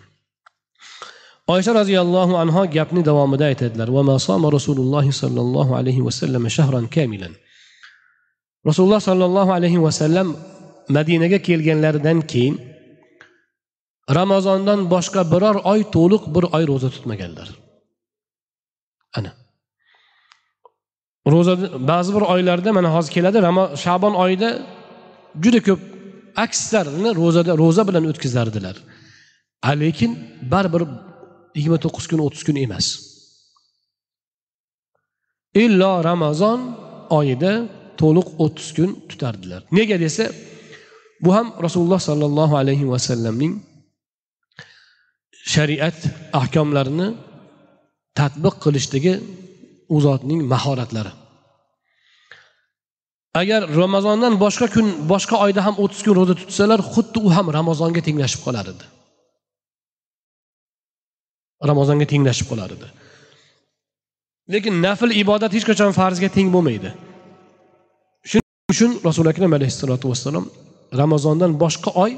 [1.55, 3.89] Oysha roziyallohu anhu gapni davomida aytadilar.
[4.57, 7.33] Rasululloh sollallohu alayhi vasallam shahran kamilan.
[8.69, 10.29] Rasululloh sollallohu alayhi vasallam
[10.97, 12.55] madinaga kelganlaridan keyin
[14.19, 17.49] ramazondan boshqa biror oy to'liq bir oy ro'za tutmaganlar.
[21.35, 21.55] Ro'za
[21.91, 23.39] ba'zi bir oylarda mana hozir keladi
[23.85, 24.49] shabon oyida
[25.43, 25.81] juda ko'p
[26.45, 28.77] aksarini ro'zada ro'za bilan o'tkazardilar.
[29.83, 30.13] Lekin
[30.53, 30.83] baribir
[31.57, 32.87] yigirma to'qqiz kun o'ttiz kun emas.
[35.65, 36.61] Illo ramazon
[37.19, 37.53] oyida
[38.01, 39.61] to'liq o'ttiz kun tutardilar.
[39.79, 40.25] Nega desa
[41.25, 43.53] bu ham rasululloh sollallohu alayhi vasallamning
[45.55, 45.99] shariat
[46.41, 47.09] ahkomlarini
[48.19, 49.15] tadbiq qilishdagi
[49.95, 51.13] u zotning mahoratlari.
[53.41, 58.01] Agar ramazondan boshqa kun boshqa oyda ham o'ttiz kun ro'za tutsalar xuddi u ham ramazonga
[58.09, 58.85] tenglashib qolar edi.
[61.71, 62.89] Ramazonga tenglashib qolar edi.
[64.53, 66.91] Lekin nafl ibodat hech qachon farzga teng bo'lmaydi.
[68.31, 70.47] Shuning uchun rasuli akram alayhissalotu vassalom
[71.03, 72.13] ramazondan boshqa oy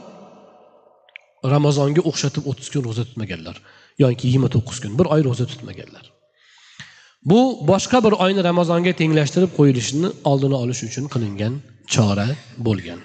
[1.54, 3.56] ramazonga o'xshatib o'ttiz kun ro'za tutmaganlar.
[4.02, 6.04] Yoki yigirma to'qqiz kun bir oy ro'za tutmaganlar.
[7.24, 11.54] Bu boshqa bir oyni ramazonga tenglashtirib qo'yilishini oldini olish uchun qilingan
[11.94, 12.28] chora
[12.66, 13.00] bo'lgan.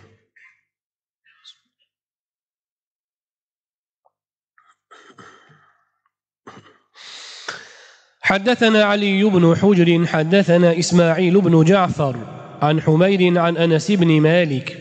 [8.30, 12.16] حدثنا علي بن حجر حدثنا إسماعيل بن جعفر
[12.62, 14.78] عن حمير عن أنس بن مالك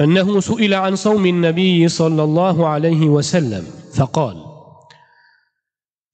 [0.00, 4.45] أنه سئل عن صوم النبي صلى الله عليه وسلم فقال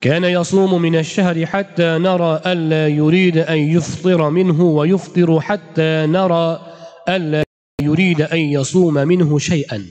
[0.02, 6.60] كان يصوم من الشهر حتى نرى ألا يريد أن يفطر منه ويفطر حتى نرى
[7.08, 7.44] ألا
[7.82, 9.86] يريد أن يصوم منه شيئا.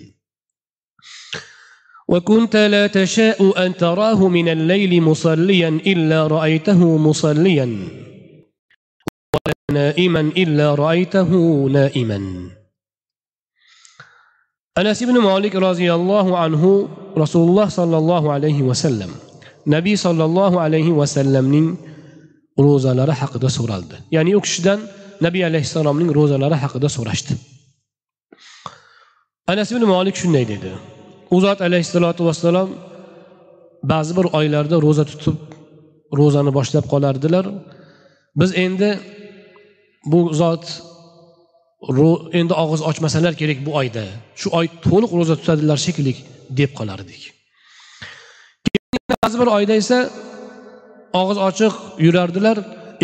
[2.08, 7.66] وكنت لا تشاء أن تراه من الليل مصليا إلا رأيته مصليا
[9.34, 11.32] ولا نائما إلا رأيته
[11.72, 12.20] نائما.
[14.78, 19.31] أنس بن مالك رضي الله عنه رسول الله صلى الله عليه وسلم
[19.66, 21.68] nabiy sollallohu alayhi vasallamning
[22.66, 23.96] ro'zalari haqida so'raldi.
[24.16, 24.80] Ya'ni u kishidan
[25.26, 27.34] nabiy alayhissalomning ro'zalari haqida so'rashdi.
[29.52, 30.72] Anas ibn molik shunday dedi.
[31.36, 32.70] U zot alayhissalotu vassalom
[33.92, 35.38] ba'zi bir oylarda ro'za tutib
[36.20, 37.46] ro'zani boshlab qolardilar.
[38.40, 38.90] Biz endi
[40.12, 40.66] bu zot
[42.40, 44.04] endi og'iz ochmasalar kerak bu oyda.
[44.40, 46.14] Shu oy to'liq ro'za tutadilar shekilli
[46.60, 47.22] deb qolardik.
[49.24, 49.98] Ba'zi bir oyda esa
[51.22, 51.74] og'iz ochiq
[52.06, 52.58] yurardilar.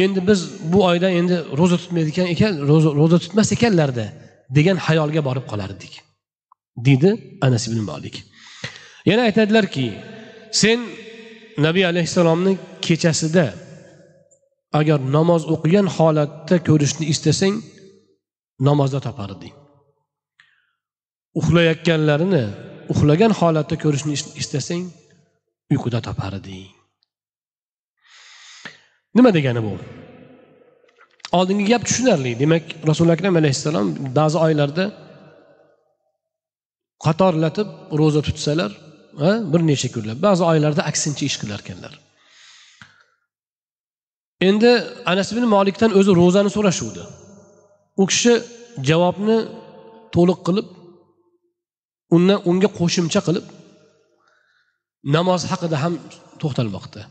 [0.03, 0.39] Endi biz
[0.71, 2.53] bu oyda endi ro'za tutmaydigan ekan
[3.01, 4.05] ro'za tutmas ekanlarda
[4.57, 5.93] degan xayolga borib qolardik
[6.85, 7.09] deydi
[7.45, 8.15] anas ibn molik
[9.09, 9.85] yana aytadilarki
[10.61, 10.79] sen
[11.65, 12.53] nabiy alayhissalomni
[12.85, 13.45] kechasida
[14.79, 17.55] agar namoz o'qigan holatda ko'rishni istasang
[18.67, 19.55] namozda toparding.
[21.39, 22.43] Uxlayotganlarini
[22.93, 24.83] uxlagan holatda ko'rishni istasang
[25.71, 26.69] uyquda toparding
[29.15, 29.73] nima degani bu
[31.37, 32.31] oldingi gap tushunarli.
[32.41, 33.87] Demak rasuli akram alayhissalom
[34.19, 34.85] ba'zi oylarda
[37.05, 38.71] qatorlatib ro'za tutsalar
[39.51, 40.17] bir necha kunlab.
[40.27, 41.93] Ba'zi oylarda aksincha ish qilar ekanlar.
[44.49, 44.71] Endi
[45.11, 47.03] anas ibn molikdan o'zi ro'zani so'rashuvdi.
[48.01, 48.33] U kishi
[48.89, 49.37] javobni
[50.15, 50.67] to'liq qilib
[52.15, 53.45] undan unga qo'shimcha qilib
[55.15, 55.93] namoz haqida ham
[56.41, 57.01] to'xtalmoqda.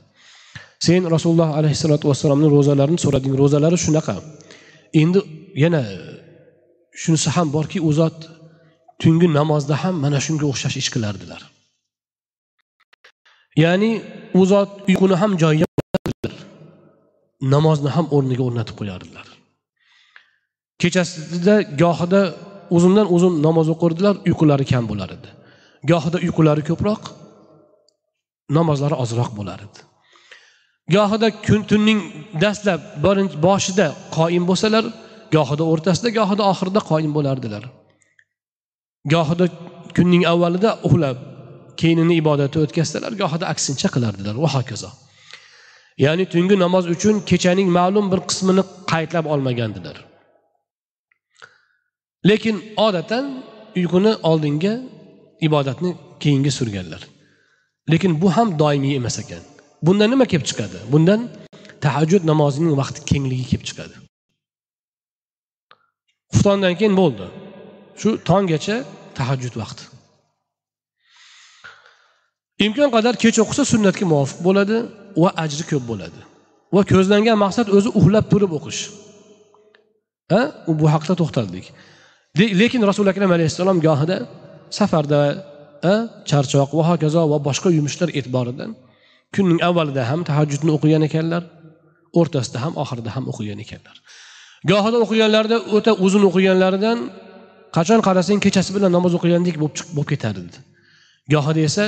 [0.86, 3.34] Sen rasululloh alayhissalotu vassalomni ro'zalarini so'rading.
[3.42, 4.16] Ro'zalari shunaqa.
[5.02, 5.20] Endi
[5.64, 5.96] yana e,
[7.02, 8.18] shunisi ham borki u zot
[9.02, 11.42] tungi namozda ham mana shunga o'xshash ish qilardilar
[13.62, 13.90] ya'ni
[14.40, 15.66] u zot uyquni ham joyiga
[17.54, 19.26] namozni ham o'rniga o'rnatib qo'yardilar.
[20.82, 22.20] Kechasida gohida
[22.76, 25.28] uzundan uzun namoz o'qirdilar uyqulari kam bo'lar edi.
[25.90, 27.02] Gohida uyqulari ko'proq
[28.50, 29.80] namozlari ozroq bo'lar edi.
[30.94, 32.00] Gohida kun tunning
[32.42, 34.84] dastlab birinchi boshida qoyim bo'lsalar
[35.36, 37.64] gohida o'rtasida gohida oxirida qoyim bo'lardilar.
[39.14, 39.46] Gohida
[39.96, 41.16] kunning avvalida uxlab
[41.80, 44.34] keyinini ibodatni o'tkazsalar gohida aksincha qilardilar.
[44.44, 44.90] Va hokazo.
[46.04, 49.96] Ya'ni tungi namoz uchun kechaning ma'lum bir qismini qaytlab olmagandilar.
[52.28, 52.56] Lekin
[52.86, 53.24] odatdan
[53.78, 54.74] uyquni oldinga
[55.46, 55.90] ibodatni
[56.22, 57.02] keyinga surganlar.
[57.92, 59.42] Lekin bu ham doimiy emas ekan.
[59.86, 60.78] Bundan nima kelib chiqadi?
[60.92, 61.20] Bundan
[61.84, 63.96] tahajjud namozining vaqti kengligi kelib chiqadi.
[66.32, 67.26] Xuftondan keyin bo'ldi.
[68.00, 68.76] Shu tonggacha
[69.18, 69.84] tahajjud vaqti.
[72.66, 74.76] Imkon qadar kech o'qisa sunnatga muvofiq bo'ladi
[75.22, 76.20] va ajri ko'p bo'ladi.
[76.74, 78.80] Va ko'zlangan maqsad o'zi uxlab turib o'qish.
[80.32, 80.40] Ha?
[80.80, 81.64] Bu haqida to'xtaldik.
[82.60, 84.16] Lekin rasuli akram alayhissalom gohida
[84.78, 85.20] safarda
[86.30, 88.70] charchoq va hokazo va boshqa yumushlar e'tiboridan
[89.34, 91.42] kunning avvalida ham tahajjudni o'qigan ekanlar
[92.20, 93.96] o'rtasida ham oxirida ham o'qigan ekanlar.
[94.70, 96.98] Gohida o'qiganlarida o'ta uzun o'qiganlaridan
[97.76, 100.58] qachon qarasang kechasi bilan namoz o'qigandek bo'lib ketar edi
[101.32, 101.84] gohida esa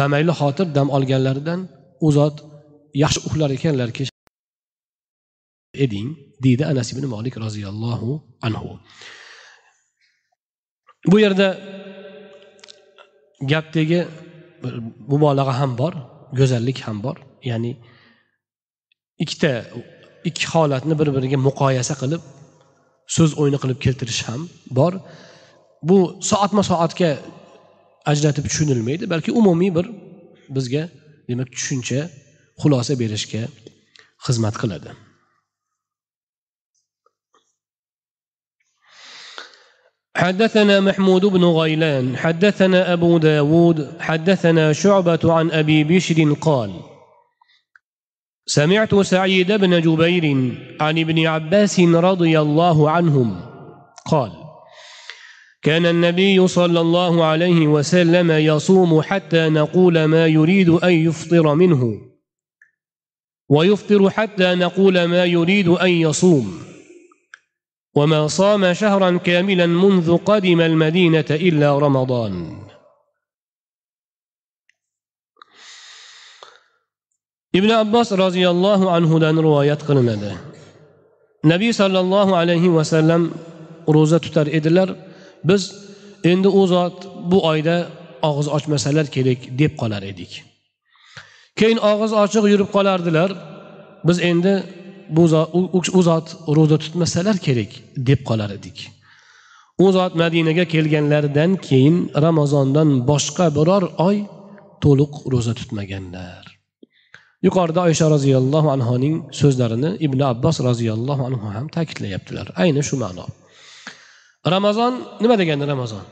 [0.00, 1.60] bamayli xotir dam olganlaridan
[2.06, 2.36] u zot
[3.02, 3.88] yaxshi uxlar ekanlar
[5.84, 6.08] eding
[6.44, 8.10] deydi anas ibn molik roziyallohu
[8.46, 8.72] anhu.
[11.10, 11.48] Bu yerda
[13.52, 14.00] gapdagi
[15.10, 15.92] mubolag'a ham bor
[16.38, 17.16] go'zallik ham bor.
[17.50, 17.72] Ya'ni
[19.22, 19.52] ikkita
[20.28, 22.22] ikki holatni bir biriga muqoyasa qilib
[23.16, 24.40] so'z o'yini qilib keltirish ham
[24.78, 24.92] bor.
[25.88, 25.98] Bu
[26.30, 27.10] soatma soatga
[28.12, 29.86] ajratib tushunilmaydi balki umumiy bir
[30.56, 30.82] bizga
[31.28, 32.00] demak tushuncha
[32.62, 33.42] xulosa berishga
[34.26, 34.90] xizmat qiladi.
[40.16, 46.72] حدثنا محمود بن غيلان حدثنا أبو داود حدثنا شعبة عن أبي بشر قال
[48.46, 53.40] سمعت سعيد بن جبير عن ابن عباس رضي الله عنهم
[54.06, 54.32] قال
[55.62, 61.92] كان النبي صلى الله عليه وسلم يصوم حتى نقول ما يريد أن يفطر منه
[63.48, 66.69] ويفطر حتى نقول ما يريد أن يصوم.
[67.95, 72.65] وما صام شهرا كاملا منذ قدم المدينة إلا رمضان
[77.55, 80.31] ibn abbos roziyallohu anhudan rivoyat qilinadi
[81.51, 83.23] nabiy sollallohu alayhi vasallam
[83.95, 84.89] ro'za tutar edilar
[85.49, 85.61] biz
[86.31, 86.97] endi u zot
[87.31, 87.75] bu oyda
[88.29, 90.31] og'iz ochmasalar kerak deb qolar edik
[91.59, 93.29] keyin og'iz ochiq yurib qolardilar
[94.07, 94.53] biz endi
[95.16, 95.24] bu
[95.98, 97.70] u zot ro'za tutmasalar kerak
[98.08, 98.78] deb qolar edik.
[99.84, 104.16] U zot madinaga kelganlaridan keyin ramazondan boshqa biror oy
[104.84, 106.44] to'liq ro'za tutmaganlar.
[107.46, 112.46] Yuqorida oysha roziyallohu anhoning so'zlarini ibn abbos roziyallohu anhu ham ta'kidlayaptilar.
[112.62, 113.26] Ayni shu ma'no.
[114.54, 114.92] Ramazon
[115.22, 116.04] nima degani ramazon?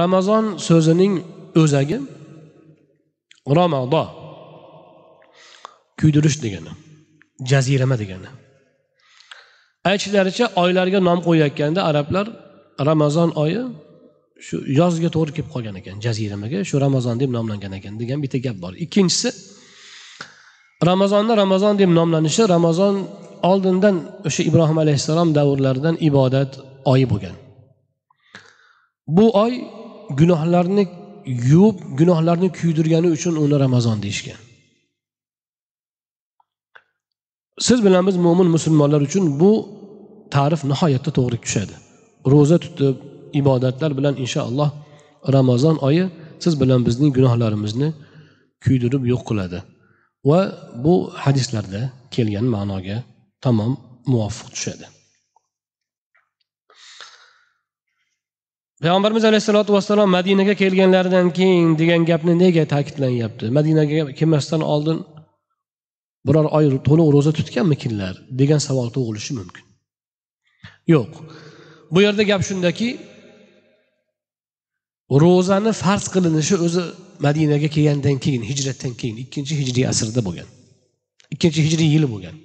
[0.00, 1.14] Ramazon so'zining
[1.62, 1.98] o'zagi
[3.58, 4.04] ramodo
[6.00, 6.72] kuydirish degani
[7.50, 8.30] jazirama degani.
[9.90, 12.26] Aytishlaricha oylarga nom qo'yayotganda arablar
[12.88, 13.62] ramazon oyi
[14.46, 18.56] shu yozga to'g'ri kelib qolgan ekan jaziramaga shu ramazon deb nomlangan ekan degan bitta gap
[18.64, 18.72] bor.
[18.84, 19.28] Ikkinchisi
[20.90, 22.94] ramazonni ramazon deb nomlanishi ramazon
[23.50, 23.96] oldindan
[24.28, 26.50] o'sha ibrohim alayhissalom davrlaridan ibodat
[26.92, 27.36] oyi bo'lgan.
[29.16, 29.52] Bu oy
[30.20, 30.84] gunohlarni
[31.50, 34.43] yuvib gunohlarni kuydirgani uchun uni ramazon deyishgan.
[37.58, 39.52] Siz bilan biz mo'min musulmonlar uchun bu
[40.30, 41.74] ta'rif nihoyatda to'g'ri tushadi.
[42.32, 42.96] Ro'za tutib
[43.40, 44.70] ibodatlar bilan inshaalloh
[45.36, 46.04] ramazon oyi
[46.44, 47.88] siz bilan bizning gunohlarimizni
[48.64, 49.58] kuydirib yo'q qiladi.
[50.28, 50.40] Va
[50.84, 50.94] bu
[51.24, 51.80] hadislarda
[52.14, 52.96] kelgan ma'noga
[53.44, 53.72] tamom
[54.12, 54.86] muvofiq tushadi.
[58.82, 63.44] Payg'ambarimiz alayhissalotu vassalom madinaga kelganlaridan keyin degan gapni nega ta'kidlanyapti?
[63.58, 64.98] Madinaga kelmasdan oldin
[66.26, 69.64] biror oy to'liq ro'za tutganmikinlar degan savol tug'ilishi mumkin.
[70.94, 71.10] Yo'q.
[71.92, 72.88] Bu yerda gap shundaki
[75.22, 76.82] ro'zani farz qilinishi o'zi
[77.26, 80.48] madinaga kelgandan keyin hijratdan keyin ikkinchi hijriy asrda bo'lgan
[81.34, 82.36] ikkinchi hijriy yili bo'lgan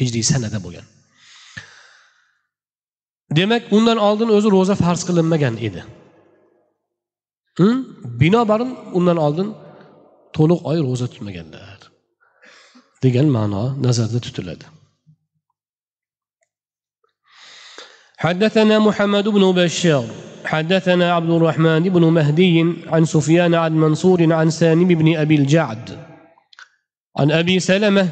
[0.00, 0.86] hijriy sanada bo'lgan.
[3.38, 5.82] Demak undan oldin o'zi ro'za farz qilinmagan edi.
[8.20, 9.48] Binobarin undan oldin
[10.36, 11.73] to'liq oy ro'za tutmaganlar.
[13.04, 14.66] Degan ma'no nazarda tutiladi
[18.24, 20.04] حدثنا محمد بن بشار
[20.44, 25.98] حدثنا عبد الرحمن بن مهدي عن سفيان عن منصور عن سالم بن أبي الجعد.
[27.18, 28.08] عن أبي سلمة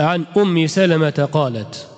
[0.00, 1.88] عن أم سلمة قالت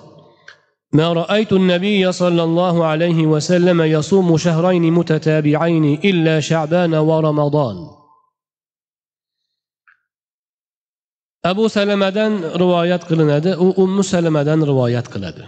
[0.93, 8.00] ما رأيت النبي صلى الله عليه وسلم يصوم شهرين متتابعين إلا شعبان ورمضان.
[11.43, 15.43] Abu salamadan rivoyat qilinadi u ummu salamadan rivoyat qiladi.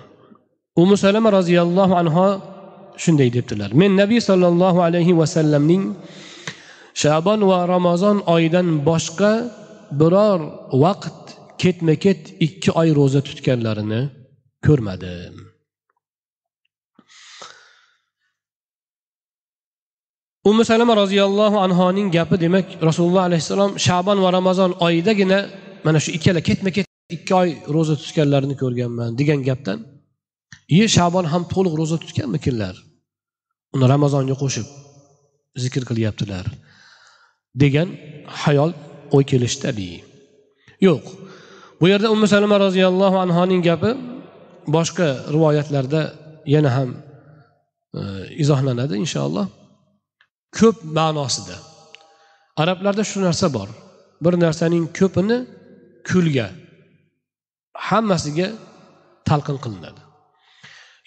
[0.82, 2.26] Ummu salama roziyallohu anhu
[3.04, 3.70] shunday debdilar.
[3.82, 5.84] Men nabiy sollallohu alayhi vasallamning
[7.02, 9.32] shabon va ramazon oyidan boshqa
[10.00, 10.40] biror
[10.84, 11.18] vaqt
[11.62, 14.02] ketma ket ikki oy ro'za tutganlarini
[14.66, 15.34] ko'rmadim.
[20.50, 25.40] Ummu salama roziyallohu anhoning gapi demak rasululloh alayhissalom shabon va ramazon oyidagina
[25.86, 29.80] mana shu ikkala ketma ket ikki oy ro'za tutganlarini ko'rganman degan gapdan
[30.76, 32.76] iye shabon ham to'liq ro'za tutganmikinlar?
[33.76, 34.68] Uni ramazonga qo'shib
[35.64, 36.46] zikr qilyaptilar
[37.64, 37.90] degan
[38.42, 38.72] hayol
[39.16, 40.00] o'y kelishi tabiiy
[40.88, 41.06] yo'q
[41.80, 43.92] bu yerda umi salama roziyallohu anhoning gapi
[44.76, 46.02] boshqa rivoyatlarda
[46.46, 46.90] yana ham
[47.94, 48.02] e,
[48.44, 49.48] izohlanadi inshaalloh.
[50.60, 51.56] Ko'p ma'nosida.
[52.62, 53.70] Arablarda shu narsa bor.
[54.24, 55.38] Bir narsaning ko'pini
[56.10, 56.48] kulga
[57.90, 58.48] hammasiga
[59.30, 60.02] talqin qilinadi.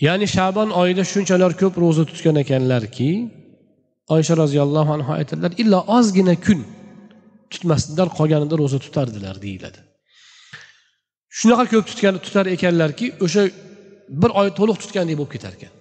[0.07, 3.11] Ya'ni shabon oyida shunchalar ko'p ro'za tutgan ekanlarki
[4.15, 6.61] oysha roziyallohu anhu aytadilar illo ozgina kun
[7.53, 9.81] tutmasdilar qolganida ro'za tutardilar deyiladi.
[11.39, 13.43] Shunaqa ko'p tutgan tutar ekanlarki o'sha
[14.21, 15.73] bir oy to'liq tutgandek bo'lib ketar ekan.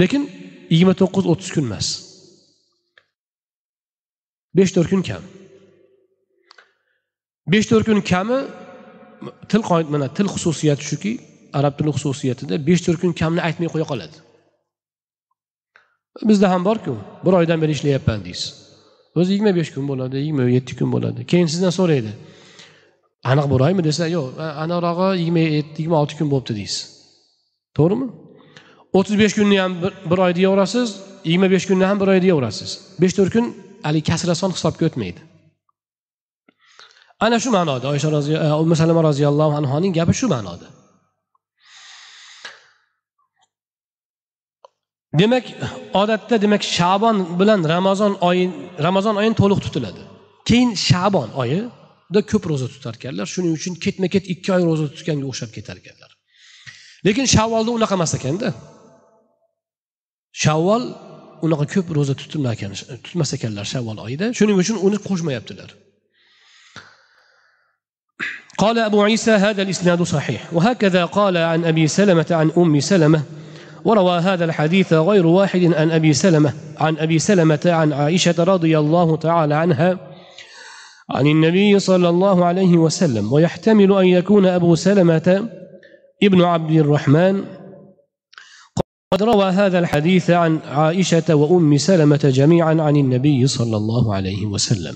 [0.00, 0.22] Lekin
[0.72, 1.88] yigirma to'qqiz o'ttiz kun emas.
[4.56, 5.22] Besh to'rt kun kam.
[7.52, 8.38] Besh to'rt kun kami
[9.48, 11.12] til mana til xususiyati shuki
[11.58, 14.16] arab tili xususiyatida besh to'rt kun kamni aytmay qo'ya qoladi.
[16.28, 16.94] Bizda ham borku
[17.24, 18.48] bir oydan beri ishlayapman deysiz.
[19.16, 21.20] O'zi yigirma besh kun bo'ladi yigirma yetti kun bo'ladi.
[21.30, 22.12] Keyin sizdan so'raydi
[23.30, 24.26] aniq bir oymi desa yo'q
[24.64, 26.82] aniqrog'i yigirma yetti yigirma olti kun bo'libdi deysiz.
[27.76, 28.08] To'g'rimi?
[28.96, 29.72] O'ttiz besh kunni ham
[30.10, 30.88] bir oy deyaverasiz
[31.28, 32.70] yigirma besh kunni ham bir oy deyaverasiz
[33.02, 33.46] besh to'rt kun
[33.86, 35.20] haligi kasrason hisobga o'tmaydi.
[37.20, 37.86] Ana shu ma'noda.
[37.88, 40.68] Oysha e, ummu salama roziyallohu anhoning gapi shu ma'noda.
[45.20, 45.44] Demak
[45.94, 48.44] odatda demak shabon bilan ramazon oyi
[48.86, 50.02] ramazon oyini to'liq tutiladi.
[50.48, 53.26] Keyin shabon oyida ko'p ro'za tutar ekanlar.
[53.34, 56.10] Shuning uchun ketma ket ikki oy ro'za tutganga o'xshab ketar ekanlar.
[57.06, 58.48] Lekin shavvolda unaqa emas ekanda.
[60.42, 60.82] Shavvol
[61.46, 62.72] unaqa ko'p ro'za tutilmagan
[63.04, 64.26] tutmas ekanlar shavvol oyida.
[64.38, 65.70] Shuning uchun uni qo'shmayaptilar.
[68.58, 70.48] قال أبو عيسى هذا الإسناد صحيح.
[70.52, 73.22] وهكذا قال عن أبي سلمة عن أم سلمة
[73.84, 79.16] وروى هذا الحديث غير واحد عن أبي سلمة عن أبي سلمة عن عائشة رضي الله
[79.16, 79.98] تعالى عنها
[81.10, 83.32] عن النبي صلى الله عليه وسلم.
[83.32, 85.48] ويحتمل أن يكون أبو سلمة
[86.22, 87.44] ابن عبد الرحمن.
[89.12, 94.94] قد روى هذا الحديث عن عائشة وأم سلمة جميعا عن النبي صلى الله عليه وسلم.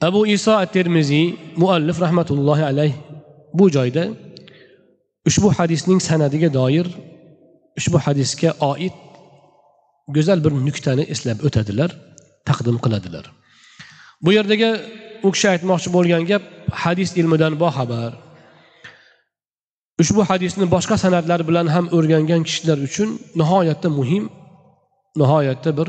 [0.00, 1.26] abu iso at termiziy
[1.56, 2.92] muallif rahmatullohi alayh
[3.54, 4.04] bu joyda
[5.28, 6.86] ushbu hadisning sanadiga doir
[7.78, 8.96] ushbu hadisga oid
[10.14, 11.90] go'zal bir nuktani eslab o'tadilar
[12.48, 13.24] taqdim qiladilar.
[14.24, 14.70] Bu yerdagi
[15.26, 16.42] u kishi aytmoqchi bo'lgan gap
[16.82, 18.10] hadis ilmidan boxabar
[20.02, 23.08] ushbu hadisni boshqa san'atlar bilan ham o'rgangan kishilar uchun
[23.40, 24.24] nihoyatda muhim
[25.20, 25.88] nihoyatda bir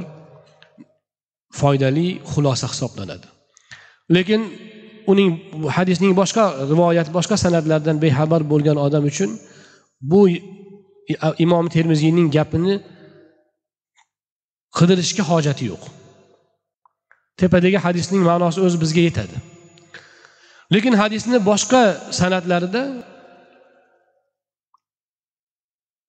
[1.59, 3.27] foydali xulosa hisoblanadi.
[4.15, 4.41] Lekin
[5.11, 5.29] uning
[5.77, 9.29] hadisning boshqa rivoyat boshqa san'atlardan bexabar bo'lgan odam uchun
[10.11, 10.21] bu
[11.45, 12.75] imom termiziyning gapini
[14.77, 15.83] qidirishga hojati yo'q.
[17.39, 19.35] Tepadagi hadisning ma'nosi o'zi bizga yetadi.
[20.73, 21.81] Lekin hadisni boshqa
[22.19, 22.83] san'atlarida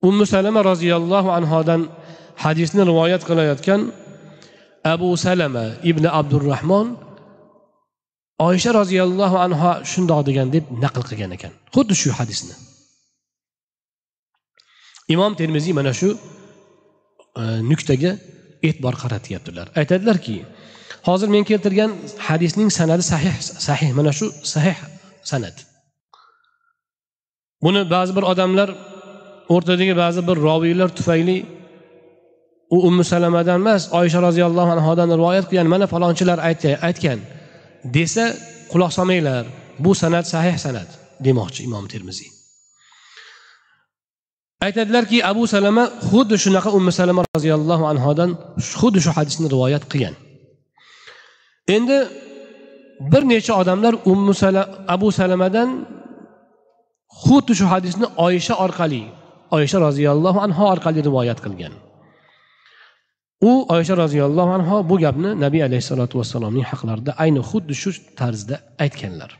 [0.09, 1.81] ummu salama roziyallohu anhodan
[2.45, 3.81] hadisni rivoyat qilayotgan
[4.95, 6.87] abu salama ibn abdurahmon
[8.47, 11.53] oysha roziyallohu anhu shundoq degan deb naql qilgan ekan.
[11.75, 12.55] Xuddi shu hadisni.
[15.15, 16.09] Imom termiziy mana shu
[17.41, 18.13] e, nuqtaga
[18.69, 19.67] e'tibor qaratyaptilar.
[19.81, 20.37] Aytadilarki
[21.09, 21.91] hozir men keltirgan
[22.29, 23.37] hadisning sanadi sahih
[23.67, 24.79] sahih mana shu sahih
[25.31, 25.57] sanat
[27.65, 28.69] buni ba'zi bir odamlar
[29.55, 31.39] o'rtadagi ba'zi bir roviylar tufayli
[32.75, 36.39] u ummu salamadan emas oysha roziyallohu anhodan rivoyat qilgan mana falonchilar
[36.89, 37.19] aytgan
[37.85, 38.25] desa
[38.73, 39.45] quloq solmanglar
[39.85, 40.91] bu san'at sahih san'at
[41.27, 42.31] demoqchi imom termiziy.
[44.67, 48.31] Aytadilarki abu salama xuddi shunaqa ummu salama roziyallohu anhodan
[48.79, 50.15] xuddi shu hadisni rivoyat qilgan.
[51.77, 51.99] Endi
[53.13, 54.63] bir necha odamlar ummu Sala,
[54.95, 55.69] abu salamadan
[57.25, 59.03] xuddi shu hadisni oysha orqali
[59.57, 61.73] oysha roziyallohu anhu orqali rivoyat qilgan.
[63.41, 69.31] U oysha roziyallohu anhu bu gapni nabiy alayhissalotu vassalomning haqlarida ayni xuddi shu tarzda aytganlar.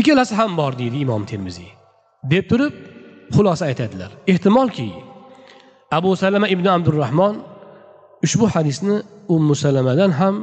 [0.00, 1.70] Ikkalasi ham bor deydi imom termiziy
[2.32, 2.74] deb turib
[3.34, 4.10] xulosa aytadilar.
[4.32, 4.88] Ehtimolki
[5.98, 7.34] abu salama ibn abdurahmon
[8.26, 8.96] ushbu hadisni
[9.34, 10.36] ummu salamadan ham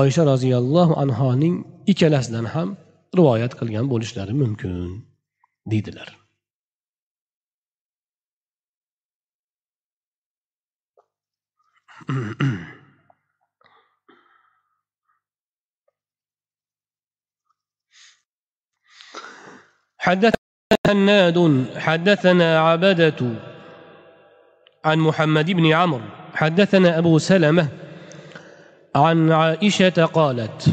[0.00, 1.54] oysha roziyallohu anhoning
[1.92, 2.68] ikkalasidan ham
[3.18, 4.74] rivoyat qilgan bo'lishlari mumkin
[5.70, 6.23] deydilar.
[19.98, 20.34] حدث
[20.86, 23.14] هناد حدثنا عبدة
[24.84, 26.00] عن محمد بن عمرو
[26.34, 27.68] حدثنا أبو سلمة
[28.96, 30.66] عن عائشة قالت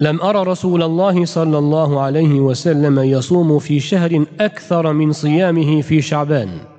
[0.00, 6.02] لم أرى رسول الله صلى الله عليه وسلم يصوم في شهر أكثر من صيامه في
[6.02, 6.75] شعبان.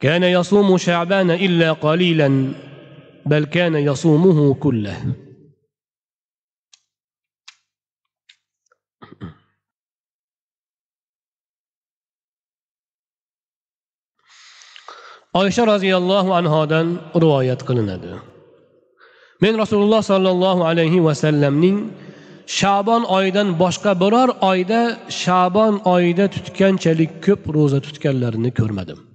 [0.00, 2.52] كان يصوم شعبان إلا قليلا
[3.26, 5.14] بل كان يصومه كله
[15.34, 16.86] oysha roziyallohu anhodan
[17.22, 18.12] rivoyat qilinadi
[19.42, 21.78] men rasululloh sollallohu alayhi vasallamning
[22.58, 24.80] shabon oyidan boshqa biror oyda
[25.22, 29.05] shabon oyida tutganchalik ko'p ro'za tutganlarini ko'rmadim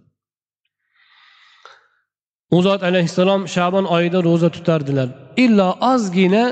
[2.57, 5.09] U zot alayhissalom shabon oyida ro'za tutardilar.
[5.45, 6.45] Illo ozgina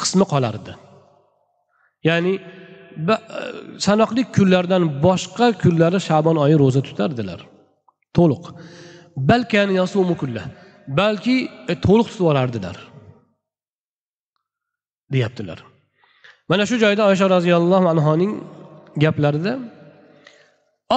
[0.00, 0.72] qismi qolardi.
[2.08, 2.34] Ya'ni
[3.14, 3.16] e,
[3.86, 7.40] sanoqli kunlardan boshqa kunlari shabon oyi ro'za tutardilar.
[8.16, 8.44] To'liq.
[10.98, 11.36] Balki
[11.70, 12.76] e, to'liq tutib olardilar.
[15.14, 15.58] Deyaptilar.
[16.50, 18.32] Mana shu joyda oysha roziyallohu anhoning
[19.04, 19.52] gaplarida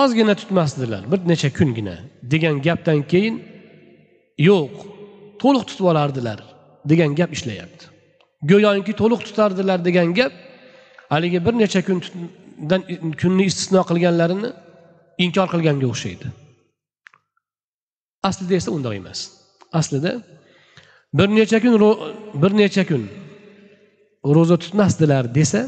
[0.02, 1.96] ozgina tutmasdilar bir necha kungina
[2.32, 3.36] degan gapdan keyin
[4.48, 4.74] yo'q
[5.42, 6.40] to'liq tutib olardilar
[6.92, 7.86] degan gap ishlayapti.
[8.52, 10.34] Go'yoki to'liq tutardilar degan gap
[11.14, 12.82] haligi bir necha kundan
[13.22, 14.50] kunni istisno qilganlarini
[15.26, 16.28] inkor qilganga o'xshaydi.
[18.30, 19.20] Aslida esa undoq emas.
[19.80, 20.12] Aslida
[21.18, 21.74] bir necha kun
[22.42, 23.04] bir necha kun
[24.36, 25.62] ro'za tutmasdilar desa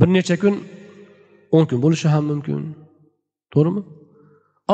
[0.00, 0.54] bir necha kun
[1.56, 2.62] o'n kun bo'lishi ham mumkin.
[3.52, 3.82] To'g'rimi?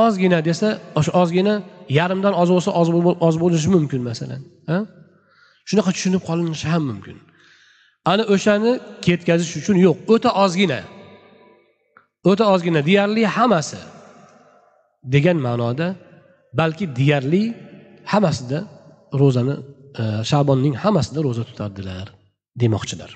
[0.04, 0.68] Ozgina desa
[0.98, 1.54] o'sha ozgina
[1.98, 2.70] yarimdan oz bo'lsa
[3.28, 4.42] oz bo'lishi mumkin masalan
[5.68, 7.16] shunaqa tushunib qolinishi ham mumkin.
[8.12, 8.72] Ana o'shani
[9.06, 10.80] ketkazish uchun yo'q o'ta ozgina.
[12.30, 13.80] O'ta ozgina deyarli hammasi
[15.14, 15.88] degan ma'noda
[16.60, 17.42] balki deyarli
[18.12, 18.58] hammasida
[19.20, 19.54] ro'zani
[20.00, 22.06] e, shabonning hammasida ro'za tutardilar
[22.62, 23.10] demoqchilar.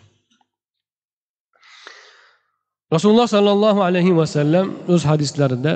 [2.95, 5.73] Rasululloh sollallohu alayhi vasallam o'z hadislarida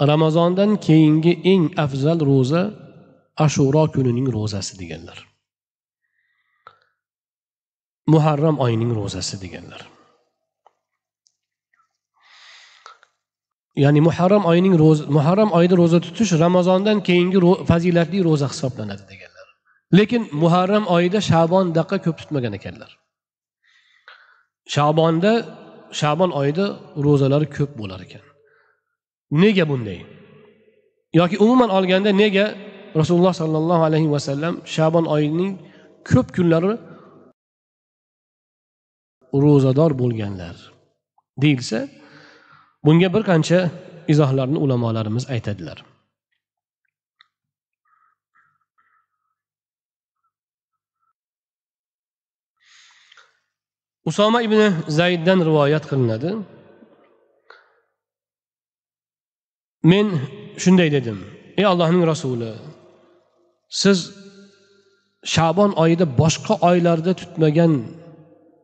[0.00, 2.62] ramazondan keyingi eng afzal ro'za
[3.44, 5.18] ashuro kunining ro'zasi deganlar.
[8.06, 9.82] Muharram oyining ro'zasi deganlar.
[13.76, 17.38] Ya'ni muharram oyining ro'za muharram oyida ro'za tutish ramazondan keyingi
[17.70, 19.46] fazilatli ro'za hisoblanadi deganlar.
[19.98, 22.90] Lekin muharram oyida shabondaqa ko'p tutmagan ekanlar.
[24.74, 25.32] Shabonda
[26.00, 26.64] shabon oyida
[27.06, 28.24] ro'zalari ko'p bo'lar ekan.
[29.42, 30.00] Nega bunday?
[31.18, 32.46] Yoki umuman olganda nega
[33.00, 35.52] rasululloh sollallohu alayhi vasallam shabon oyining
[36.10, 36.74] ko'p kunlari
[39.44, 40.56] ro'zador bo'lganlar
[41.42, 41.78] deyilsa
[42.84, 43.58] bunga bir qancha
[44.12, 45.78] izohlarni ulamolarimiz aytadilar.
[54.10, 54.60] Usoma ibn
[54.98, 56.30] zayddan rivoyat qilinadi.
[59.92, 60.06] Men
[60.62, 61.18] shunday dedim.
[61.58, 62.50] Ey allohning rasuli
[63.82, 63.98] siz
[65.34, 67.72] shabon oyida boshqa oylarda tutmagan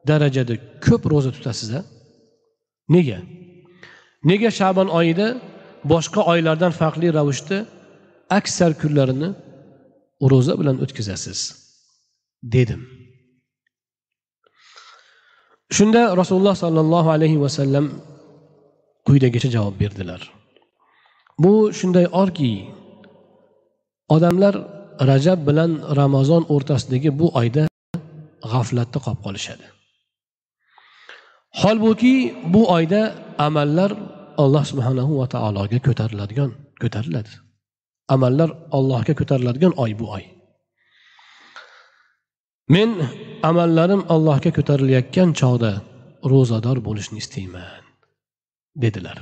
[0.09, 0.55] darajada
[0.87, 1.81] ko'p ro'za tutasiz a
[2.95, 3.19] nega?
[4.31, 5.27] Nega shabon oyida
[5.93, 7.59] boshqa oylardan farqli ravishda
[8.39, 9.31] aksar kunlarini
[10.33, 11.41] ro'za bilan o'tkazasiz?
[12.55, 12.83] Dedim.
[15.77, 17.87] Shunda rasululloh sollallohu alayhi vasallam
[19.07, 20.40] quyidagicha javob berdilar.
[21.43, 22.53] Bu shunday orki.
[24.15, 24.55] Odamlar
[25.11, 25.71] rajab bilan
[26.01, 27.65] ramazon o'rtasidagi bu oyda
[28.53, 29.67] g'aflatda qolib qolishadi.
[31.61, 32.15] Holbuki
[32.55, 33.01] bu oyda
[33.47, 33.91] amallar
[34.43, 36.51] alloh subhanahu va taologa ko'tariladigan
[36.83, 37.33] ko'tariladi.
[38.15, 40.25] Amallar allohga ko'tariladigan oy bu oy.
[42.75, 42.91] Men
[43.51, 45.73] amallarim allohga ko'tarilayotgan chog'da
[46.33, 47.83] ro'zador bo'lishni istayman
[48.85, 49.19] dedilar.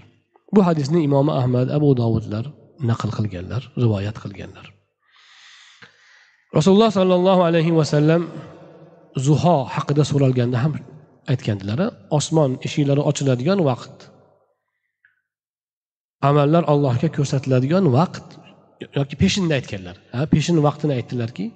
[0.55, 2.45] Bu hadisni imomi ahmad abu dovudlar
[2.91, 4.67] naql qilganlar rivoyat qilganlar.
[6.57, 8.23] Rasululloh sollallohu alayhi vasallam
[9.27, 10.73] zuho haqida so'ralganda ham
[11.33, 11.81] aytgandilar
[12.19, 13.97] osmon eshiklari ochiladigan vaqt
[16.31, 18.27] amallar allohga ko'rsatiladigan vaqt
[18.99, 19.97] yoki peshinda aytganlar.
[20.15, 21.47] Ha peshin vaqtini aytdilarki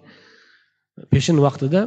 [1.13, 1.81] peshin vaqtida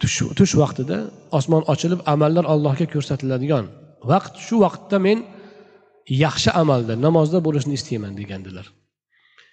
[0.00, 0.98] tush tush vaqtida
[1.38, 3.64] osmon ochilib amallar allohga ko'rsatiladigan
[4.12, 4.32] vaqt.
[4.46, 5.18] Shu vaqtda men
[6.08, 8.66] yaxshi amalda namozda bo'lishni istayman degandilar.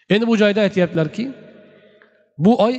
[0.10, 1.24] Endi bu joyda aytyaptilarki
[2.38, 2.76] bu oy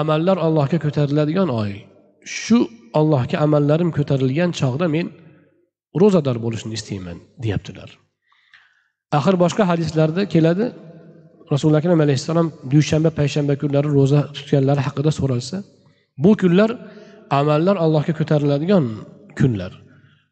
[0.00, 1.72] amallar allohga ko'tariladigan oy.
[2.24, 2.58] Shu
[2.98, 5.06] allohga amallarim ko'tarilgan chog'da men
[6.00, 7.90] ro'zador bo'lishni istayman deyaptilar.
[9.18, 10.66] Axir boshqa hadislarda keladi
[11.52, 15.56] rasuli akram alayhissalom dushanba payshanba kunlari ro'za tutganlari haqida so'ralsa
[16.24, 16.70] bu kunlar
[17.40, 18.84] amallar allohga ko'tariladigan
[19.38, 19.72] kunlar.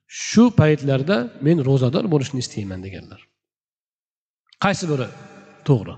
[0.07, 3.21] Shu paytlarda men ro'zador bo'lishni istayman deganlar.
[4.65, 5.09] Qaysi biri?
[5.69, 5.95] To'g'ri.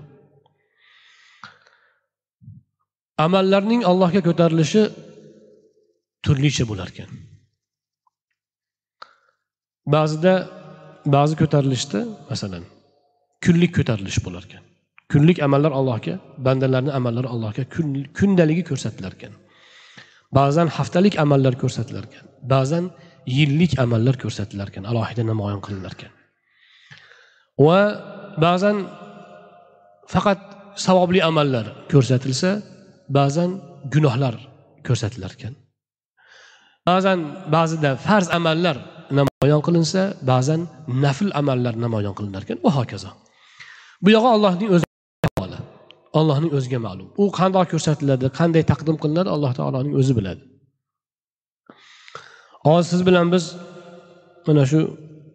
[3.25, 4.83] Amallarning allohga ko'tarilishi
[6.25, 7.09] turlicha bo'lar ekan.
[9.95, 10.33] Ba'zida
[11.15, 11.99] ba'zi ko'tarilishda
[12.31, 12.63] masalan
[13.45, 14.63] kunlik ko'tarilish bo'lar ekan.
[15.11, 17.63] Kunlik amallar allohga bandalarni amallari allohga
[18.19, 19.33] kundaligi ko'rsatilar ekan.
[20.37, 22.25] Ba'zan haftalik amallar ko'rsatilar ekan.
[22.53, 22.85] Ba'zan
[23.37, 26.11] yillik amallar ko'rsatilar ekan alohida namoyon qilinar ekan.
[27.65, 27.79] Va
[28.45, 28.77] ba'zan
[30.13, 30.39] faqat
[30.85, 32.49] savobli amallar ko'rsatilsa
[33.17, 33.49] ba'zan
[33.93, 34.35] gunohlar
[34.87, 35.53] ko'rsatilar ekan.
[36.89, 37.19] Ba'zan
[37.55, 38.77] ba'zida farz amallar
[39.19, 40.01] namoyon qilinsa
[40.31, 40.61] ba'zan
[41.05, 42.57] nafl amallar namoyon qilinar ekan.
[42.65, 43.09] Va hokazo.
[44.03, 44.85] Bu yog'i allohning o'zi
[46.19, 47.07] allohning o'ziga ma'lum.
[47.21, 50.41] U qandoq ko'rsatiladi qanday taqdim qilinadi alloh taoloning o'zi biladi.
[52.65, 53.45] Hozir siz bilan biz
[54.47, 54.79] mana shu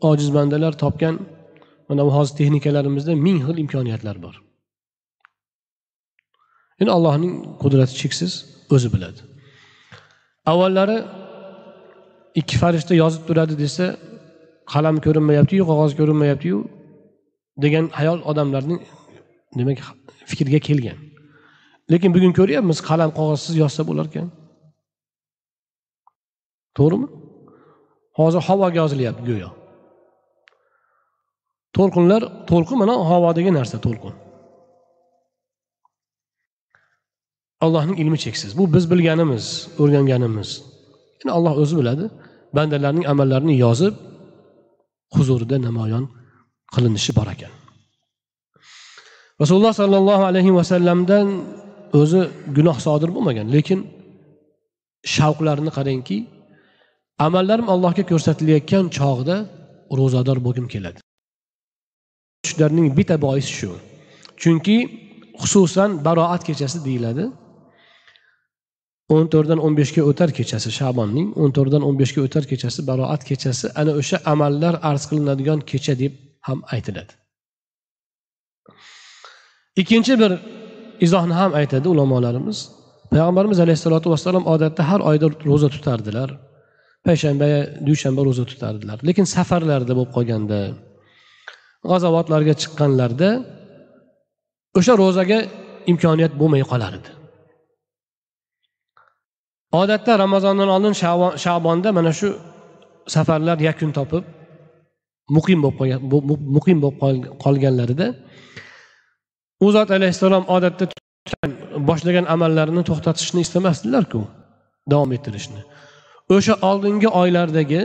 [0.00, 1.14] ojiz bandalar topgan
[1.88, 4.34] mana bu hozir texnikalarimizda ming xil imkoniyatlar bor.
[6.80, 8.32] Endi allohning qudrati cheksiz
[8.74, 9.20] o'zi biladi.
[10.52, 10.98] Avvallari
[12.40, 13.86] ikki farishta yozib turadi desa
[14.72, 16.58] qalam ko'rinmayaptiyu qog'oz ko'rinmayaptiyu
[17.64, 18.80] degan hayol odamlarning
[19.58, 19.78] demak
[20.30, 20.98] fikrga kelgan.
[21.92, 24.26] Lekin bugun ko'ryapmiz qalam qog'ozsiz yozsa bo'larkan.
[26.78, 27.08] To'g'rimi?
[28.18, 29.50] Hozir havoga yozilyapti go'yo.
[31.76, 34.14] To'lqinlar to'lqin mana havodagi narsa to'lqin.
[37.64, 38.50] Allohning ilmi cheksiz.
[38.58, 39.44] Bu biz bilganimiz
[39.82, 40.50] o'rganganimiz.
[41.20, 42.04] Endi alloh o'zi biladi
[42.56, 43.94] bandalarning amallarini yozib
[45.16, 46.04] huzurida namoyon
[46.74, 47.52] qilinishi bor ekan.
[49.40, 51.26] Rasululloh sollallohu alayhi vasallamdan
[52.00, 52.20] o'zi
[52.56, 53.80] gunoh sodir bo'lmagan lekin
[55.14, 56.16] shavqlarini qarangki
[57.18, 59.36] amallarim allohga ko'rsatilayotgan chog'da
[59.98, 60.98] ro'zador bo'lgim keladi.
[62.48, 63.70] Shularning bitta boisi shu.
[64.42, 64.76] Chunki
[65.40, 67.24] xususan baroat kechasi deyiladi.
[69.14, 73.66] O'n to'rtdan o'n beshga o'tar kechasi shabonning o'n to'rtdan o'n beshga o'tar kechasi baroat kechasi
[73.80, 76.12] ana o'sha amallar arz qilinadigan kecha deb
[76.46, 77.12] ham aytiladi.
[79.80, 80.32] Ikkinchi bir
[81.06, 82.58] izohni ham aytadi ulamolarimiz.
[83.12, 86.28] Payg'ambarimiz alayhissalotu vassalom odatda har oyda ro'za tutardilar.
[87.06, 87.48] Payshanba
[87.86, 88.98] dushanba ro'za tutardilar.
[89.08, 90.60] Lekin safarlarda bo'lib qolganda
[91.90, 93.28] g'azovatlarga chiqqanlarda
[94.78, 95.38] o'sha ro'zaga
[95.92, 97.10] imkoniyat bo'lmay qolar edi
[99.82, 100.94] odatda ramazondan oldin
[101.44, 102.28] shabonda mana shu
[103.14, 104.24] safarlar yakun topib
[105.36, 106.00] muqim bo'lib qolgan
[106.56, 106.96] muqim bo'lib
[107.44, 108.06] qolganlarida
[109.64, 110.84] u zot alayhissalom odatda
[111.90, 114.20] boshlagan amallarini to'xtatishni istamasdilarku
[114.92, 115.60] davom ettirishni.
[116.34, 117.80] O'sha oldingi oylardagi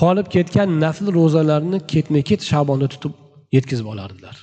[0.00, 3.12] qolib ketgan nafl ro'zalarni ketma ket shabonda tutib
[3.56, 4.36] yetkazib olardilar.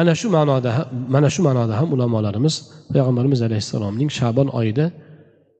[0.00, 0.72] Ana shu ma'noda
[1.14, 2.54] mana shu ma'noda ham ulamolarimiz
[2.94, 4.86] payg'ambarimiz alayhissalomning shabon oyida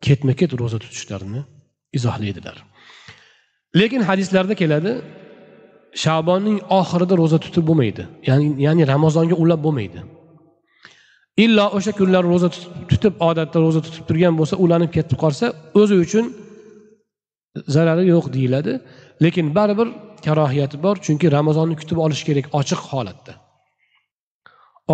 [0.06, 1.40] ketma ket ro'za tutishlarini
[1.98, 2.56] izohlaydilar.
[3.80, 4.92] Lekin hadislarda keladi
[6.04, 8.02] shabonning oxirida ro'za tutib bo'lmaydi.
[8.28, 10.00] Ya'ni ya'ni ramazonga ulab bo'lmaydi.
[11.36, 12.48] Illo o'sha kunlar ro'za
[12.90, 15.46] tutib odatda ro'za tutib turgan bo'lsa ulanib ketib qolsa
[15.80, 16.24] o'zi uchun
[17.74, 18.72] zarari yo'q deyiladi.
[19.24, 19.88] Lekin baribir
[20.26, 23.32] karohiyati bor chunki ramazonni kutib olish kerak ochiq holatda.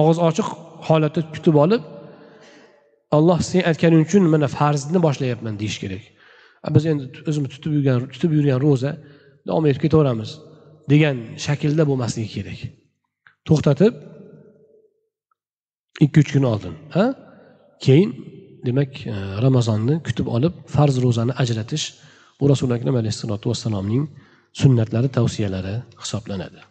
[0.00, 0.48] Og'iz ochiq
[0.88, 1.82] holatda kutib olib
[3.16, 6.04] alloh sen aytganing uchun mana farzni boshlayapman deyish kerak.
[6.74, 8.92] Biz endi o'zimiz tutib yurgan tutib yurgan ro'za
[9.48, 10.30] davom etib ketaveramiz
[10.92, 11.16] degan
[11.46, 12.60] shaklda bo'lmasligi kerak.
[13.48, 13.92] To'xtatib
[16.05, 17.05] ikki uch kun oldin ha
[17.85, 18.11] keyin
[18.65, 19.15] demak e,
[19.45, 21.85] ramazonni kutib olib farz ro'zani ajratish
[22.39, 24.03] bu rasuli akram alayhissalotu vassalomning
[24.61, 26.61] sunnatlari tavsiyalari hisoblanadi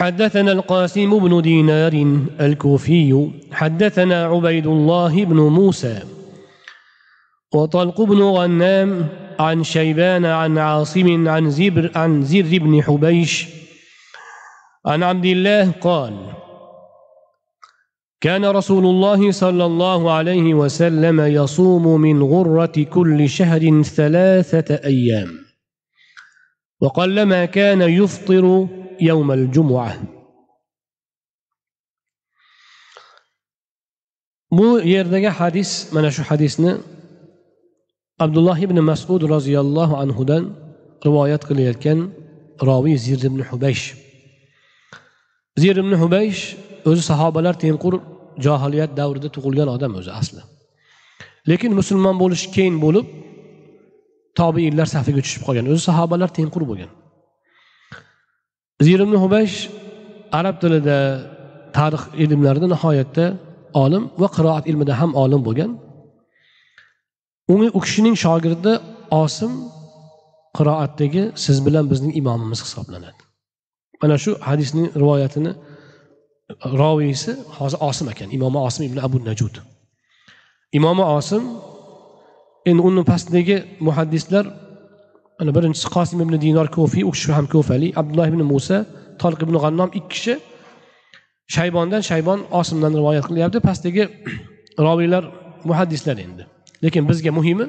[0.00, 1.94] حدثنا القاسم بن دينار
[2.46, 6.02] الكوفي حدثنا عبيد الله بن موسى
[7.54, 9.08] وطلق بن غنام
[9.39, 13.47] عن شيبان عن عاصم عن زبر عن زر بن حبيش.
[14.85, 16.33] عن عبد الله قال
[18.21, 25.29] كان رسول الله صلى الله عليه وسلم يصوم من غرة كل شهر ثلاثة أيام.
[26.81, 28.67] وقلما كان يفطر
[29.01, 29.97] يوم الجمعة.
[34.53, 36.77] Bu yerdagi hadis mana shu hadisni
[38.19, 40.43] abdulloh ibn masud roziyallohu anhudan
[41.05, 41.99] rivoyat qilayotgan
[42.69, 43.85] roviy zir ibn hubaysh.
[45.61, 46.41] Zir ibn hubaysh
[46.89, 47.93] o'zi sahobalar tengqur
[48.45, 50.41] johiliyat davrida tug'ilgan odam o'zi asli.
[51.49, 53.07] Lekin musulmon bo'lish keyin bo'lib
[54.39, 56.91] tobiinlar safiga tushib qolgan o'zi sahobalar tengqur bo'lgan.
[58.85, 59.57] Zir ibn hubaysh
[60.39, 60.97] arab tilida
[61.77, 63.25] tarix ilmlarida nihoyatda
[63.83, 65.71] olim va qiroat ilmida ham olim bo'lgan
[67.47, 68.73] uni u kishining shogirdi
[69.11, 69.51] osim
[70.57, 73.21] qiroatdagi siz bilan bizning imomimiz hisoblanadi.
[74.01, 75.51] Mana shu hadisning rivoyatini
[76.81, 79.55] roviysi hozir osim ekan imomi osim ibn abu najud.
[80.77, 81.43] Imomi osim
[82.69, 84.45] endi uni pastidagi muhaddislar
[85.41, 88.77] ana birinchisi qosim ibn dinor kofiy u kishi ham ko'fali abdulloh ibn musa
[89.21, 90.35] toliq ibn g'annom ikki kishi
[91.55, 93.57] shaybondan shaybon osimdan rivoyat qilyapti.
[93.67, 94.03] Pastdagi
[94.85, 95.23] roviylar
[95.69, 96.43] muhaddislar endi.
[96.83, 97.65] Lekin bizga muhimi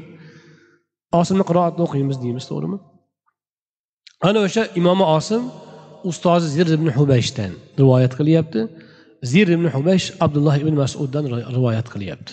[1.21, 2.79] osimni qiroatni o'qiymiz deymiz to'g'rimi?
[4.29, 5.43] Ana o'sha imomi osim
[6.11, 8.61] ustozi zir ibn hubayshdan rivoyat qilyapti.
[9.33, 11.25] Zir ibn hubaysh abdulloh ibn masuddan
[11.57, 12.33] rivoyat qilyapti.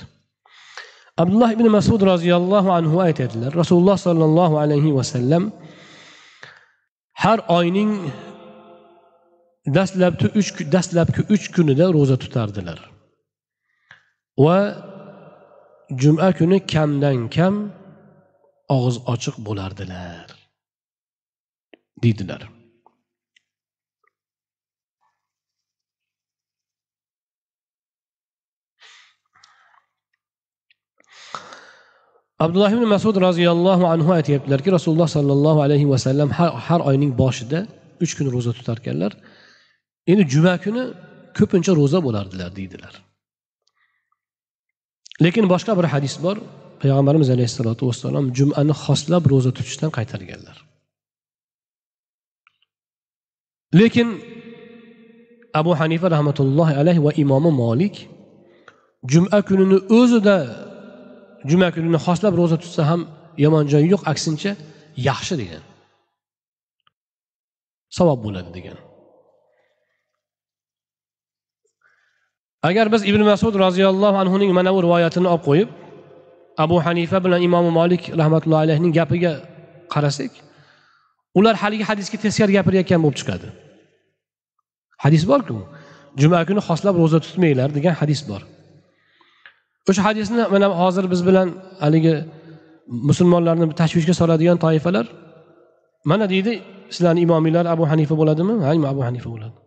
[1.21, 5.43] Abdulloh ibn masud roziyallohu anhu aytadilar rasululloh sollallohu alayhi vasallam
[7.23, 7.91] har oyning
[9.77, 12.79] dastlabki uch dastlabki uch kunida ro'za tutardilar.
[14.45, 14.59] Va
[15.99, 17.55] juma kuni kamdan kam
[18.75, 20.27] og'iz ochiq bo'lardilar
[22.03, 22.41] deydilar.
[32.43, 37.59] Abdulloh ibn masud roziyallohu anhu aytyaptilarki rasululloh sollallohu alayhi vasallam har, har oyning boshida
[38.03, 39.11] uch kun ro'za tutarkanlar.
[40.11, 40.83] Endi juma kuni
[41.37, 42.93] ko'pincha ro'za bo'lardilar deydilar
[45.25, 46.37] lekin boshqa bir hadis bor.
[46.81, 50.57] Payg'ambarimiz alayhissalotu vassalom jumani xoslab ro'za tutishdan qaytarganlar.
[53.79, 54.07] Lekin
[55.59, 57.95] abu hanifa rahmatullohi alayhi va imomi molik
[59.11, 60.37] juma kunini o'zida
[61.49, 63.01] juma kunini xoslab ro'za tutsa ham
[63.43, 64.51] yomon joyi yo'q aksincha
[65.09, 65.63] yaxshi degan
[67.97, 68.77] savob bo'ladi degan.
[72.69, 75.69] Agar biz ibn masud roziyallohu anhuning mana bu rivoyatini olib qo'yib
[76.63, 79.33] abu hanifa bilan imom molik rahmatullohi alayhining gapiga
[79.93, 80.31] qarasak
[81.39, 83.47] ular haligi hadisga teskari gapirayotgan bo'lib chiqadi.
[85.03, 85.57] Hadis borku
[86.21, 88.41] juma kuni xoslab ro'za tutmanglar degan hadis bor.
[89.89, 91.47] O'sha hadisni mana hozir biz bilan
[91.83, 92.15] haligi
[93.09, 95.05] musulmonlarni tashvishga soladigan toifalar
[96.11, 96.53] mana deydi
[96.93, 98.53] sizlarni imomiylar abu hanifa bo'ladimi?
[98.65, 99.57] Ha abu hanifa bo'ladi.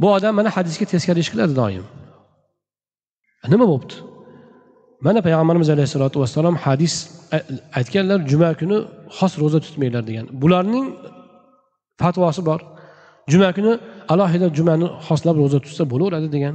[0.00, 1.84] Bu odam mana hadisga teskari ish qiladi doim
[3.52, 3.96] nima bo'libdi
[5.06, 6.94] mana payg'ambarimiz alayhissalotu vassalom hadis
[7.78, 8.78] aytganlar juma kuni
[9.18, 10.26] xos ro'za tutmanglar degan.
[10.42, 10.86] Bularning
[12.00, 12.60] fatvosi bor.
[13.32, 13.72] Juma kuni
[14.12, 16.54] alohida jumani xoslab ro'za tutsa bo'laveradi degan.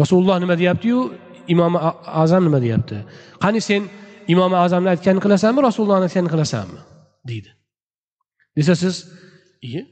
[0.00, 0.98] Rasululloh nima deyaptiyu?
[1.54, 1.72] Imom
[2.22, 2.96] azam nima deyapti?
[3.42, 3.82] Qani sen
[4.32, 6.80] imom azamni aytganini qilasanmi rasulullohni aytganini qilasanmi?
[7.30, 7.50] deydi.
[8.56, 8.94] Desa siz
[9.68, 9.82] iye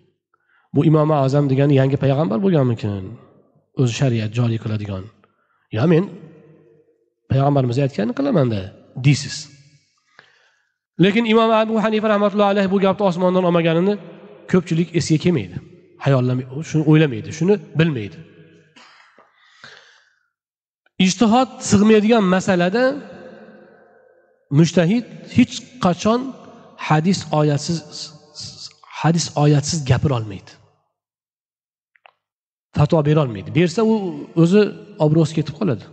[0.74, 3.04] bu imomi azam degani yangi payg'ambar bo'lganmikin?
[3.80, 5.04] O'zi shariat joriy qiladigan.
[5.76, 6.04] Yo men
[7.30, 8.60] payg'ambarimiz aytganini qilamanda
[9.06, 9.36] deysiz.
[11.04, 13.94] Lekin imom abu hanifa rahmatullohi alayhi bu gapni osmondan olmaganini
[14.52, 15.56] ko'pchilik esiga kelmaydi.
[16.04, 18.18] Hayollamay shuni o'ylamaydi shuni bilmaydi.
[21.06, 22.84] Ijtihod sig'maydigan masalada
[24.58, 25.04] mushtahid
[25.36, 25.54] hech
[25.84, 26.20] qachon
[26.88, 27.78] hadis oyatsiz
[29.00, 30.57] hadis oyatsiz gapirolmaydi.
[32.78, 33.50] Fatvo berolmaydi.
[33.58, 33.94] Bersa u
[34.42, 34.62] o'zi
[35.04, 35.84] obro'si ketib qoladi.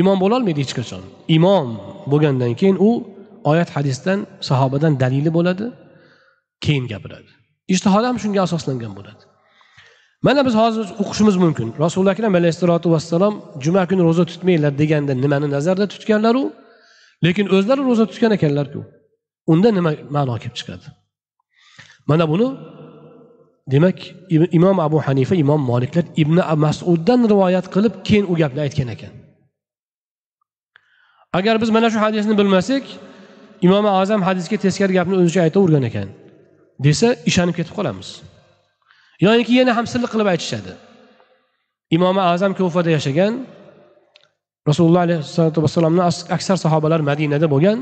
[0.00, 1.02] Imom bo'lolmaydi hech qachon.
[1.36, 1.68] Imom
[2.12, 2.90] bo'lgandan keyin u
[3.50, 5.66] oyat hadisdan sahobadan dalili bo'ladi
[6.64, 7.30] keyin gapiradi.
[7.74, 9.22] Ijtihod ham shunga asoslangan bo'ladi.
[10.26, 11.68] Mana biz hozir o'qishimiz mumkin.
[11.84, 13.34] Rasuli akram alayhissalotu vassalom
[13.64, 16.42] juma kuni ro'za tutmanglar deganda nimani nazarda tutganlaru
[17.26, 18.80] lekin o'zlari ro'za tutgan ekanlarku.
[19.52, 20.86] Unda nima ma'no kelib chiqadi?
[22.10, 22.46] Mana buni
[23.72, 23.98] demak
[24.58, 29.12] imom abu hanifa imom moliklar ibn masuddan rivoyat qilib keyin u gapni aytgan ekan.
[31.38, 32.84] Agar biz mana shu hadisni bilmasak
[33.66, 36.08] imom azam hadisga teskari gapni o'zicha aytavergan ekan.
[36.84, 38.08] Desa ishonib ketib qolamiz.
[39.24, 40.72] Yoyinki yana ham silliq qilib aytishadi.
[41.96, 43.32] Imomi azam kufada yashagan
[44.68, 46.02] rasululloh alayhissalotu vassalomni
[46.36, 47.78] aksar sahobalar madinada bo'lgan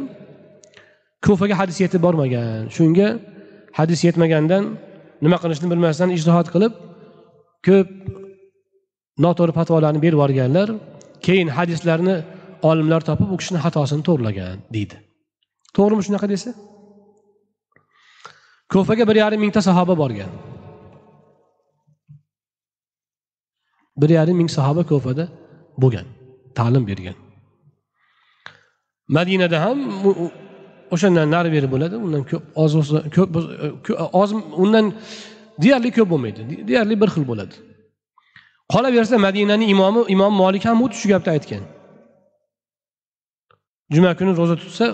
[1.24, 2.62] kufaga hadis yetib bormagan.
[2.76, 3.08] Shunga
[3.78, 4.64] hadis yetmagandan
[5.24, 6.72] nima qilishni bilmasdan ijtihod qilib
[7.66, 7.88] ko'p
[9.24, 10.68] noto'g'ri fatvolarni berib yuborganlar
[11.26, 12.16] keyin hadislarni
[12.70, 14.96] olimlar topib u kishini xatosini to'g'irlagan deydi.
[15.76, 16.50] To'g'rimi shunaqa desa?
[18.72, 20.30] Kufaga bir yarim mingta sahoba borgan.
[24.00, 25.24] Bir yarim ming sahoba kufada
[25.82, 26.06] bo'lgan
[26.58, 27.16] ta'lim bergan.
[29.16, 29.78] Madinada ham
[30.94, 32.72] o'shandan nari beri bo'ladi undan ko'p oz
[33.16, 34.30] ko'p e, e, oz
[34.62, 34.86] undan
[35.62, 37.54] deyarli ko'p bo'lmaydi deyarli bir xil bo'ladi.
[38.72, 41.64] Qolaversa madinani imomi imom molik ham xuddi shu gapni aytgan.
[43.94, 44.86] Juma kuni ro'za tutsa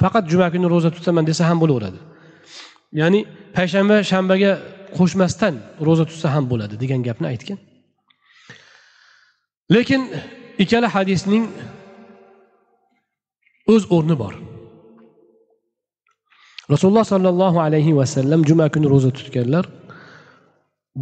[0.00, 1.98] faqat juma kuni ro'za tutaman desa ham bo'laveradi.
[3.00, 3.20] Ya'ni
[3.56, 4.52] payshanba shanbaga
[4.98, 5.54] qo'shmasdan
[5.86, 7.58] ro'za tutsa ham bo'ladi degan gapni aytgan.
[9.74, 10.02] Lekin
[10.62, 11.44] ikkala hadisning
[13.72, 14.34] o'z o'rni bor.
[16.72, 19.64] Rasululloh sollallohu alayhi vasallam juma kuni ro'za tutganlar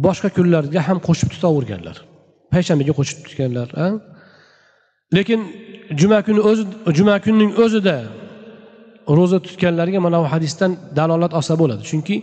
[0.05, 1.97] boshqa kunlarga ham qo'shib tutaverganlar.
[2.53, 3.67] Payshanbaga qo'shib tutganlar
[5.15, 5.39] lekin
[5.99, 6.63] juma kuni o'zi
[6.97, 7.97] juma kunining o'zida
[9.17, 11.83] ro'za tutganlarga mana bu hadisdan dalolat olsa bo'ladi.
[11.89, 12.15] Chunki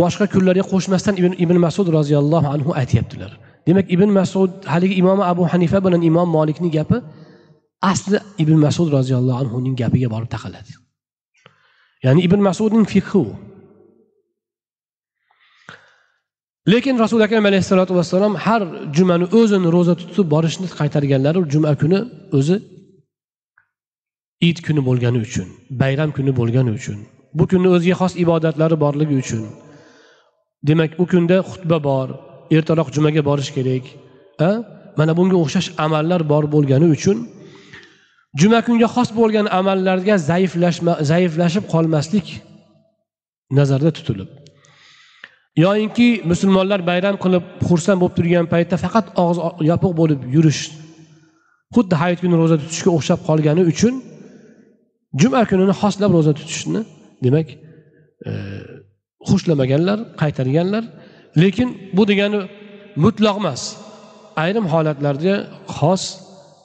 [0.00, 3.32] boshqa kunlarga qo'shmasdan ibn, ibn masud roziyallohu anhu aytyaptilar.
[3.66, 6.96] Demak ibn masud haligi imom abu hanifa bilan imom molikning gapi
[7.92, 10.72] asli ibn masud roziyallohu anhuning gapiga borib taqaladi.
[12.04, 13.24] Ya'ni ibn masudning fiqhi
[16.72, 18.62] lekin rasuli akram alayhissalotu vassalom har
[18.96, 21.98] jumani o'zini ro'za tutib borishni qaytarganlari juma kuni
[22.38, 22.56] o'zi
[24.48, 25.48] it kuni bo'lgani uchun
[25.82, 27.00] bayram kuni bo'lgani uchun
[27.38, 29.42] bu kunni o'ziga xos ibodatlari borligi uchun.
[30.68, 32.08] Demak u kunda xutba bor
[32.56, 33.84] ertaroq jumaga borish kerak
[34.98, 37.18] mana bunga o'xshash amallar bor bo'lgani uchun
[38.40, 42.26] juma kunga xos bo'lgan amallarga zaiflashma zaiflashib qolmaslik
[43.58, 44.28] nazarda tutilib.
[45.64, 49.38] Yoyinki musulmonlar bayram qilib xursand bo'lib turgan paytda faqat og'iz
[49.70, 50.60] yopiq bo'lib yurish
[51.74, 53.94] xuddi hayit kuni ro'za tutishga o'xshab qolgani uchun
[55.20, 56.80] juma kunini xoslab ro'za tutishni
[57.24, 57.48] demak
[58.28, 58.30] e,
[59.28, 60.84] xushlamaganlar qaytarganlar.
[61.42, 62.40] Lekin bu degani
[63.04, 63.62] mutlaq emas.
[64.42, 65.34] Ayrim holatlarda
[65.76, 66.02] xos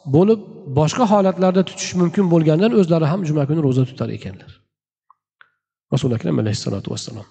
[0.05, 0.39] bo'lib
[0.79, 4.51] boshqa holatlarda tutish mumkin bo'lgandan o'zlari ham juma kuni ro'za tutar ekanlar.
[5.93, 7.27] Rasuli akram alayhissalotu vassalom.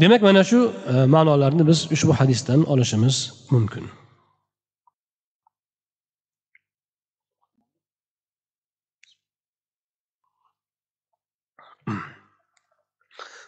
[0.00, 0.58] Demak mana shu
[0.92, 3.16] e, ma'nolarni biz ushbu hadisdan olishimiz
[3.50, 3.84] mumkin.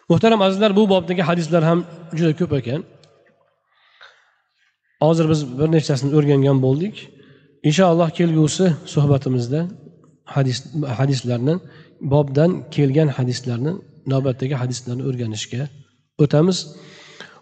[0.09, 1.79] Muhtaram azizlar bu bobdagi hadislar ham
[2.17, 2.81] juda ko'p ekan.
[5.04, 6.94] hozir biz bir nechtasini o'rgangan bo'ldik
[7.68, 9.60] inshaalloh kelgusi suhbatimizda
[10.34, 10.58] hadis
[10.98, 11.54] hadislarni
[12.12, 13.72] bobdan kelgan hadislarni
[14.12, 15.62] navbatdagi hadislarni o'rganishga
[16.22, 16.58] o'tamiz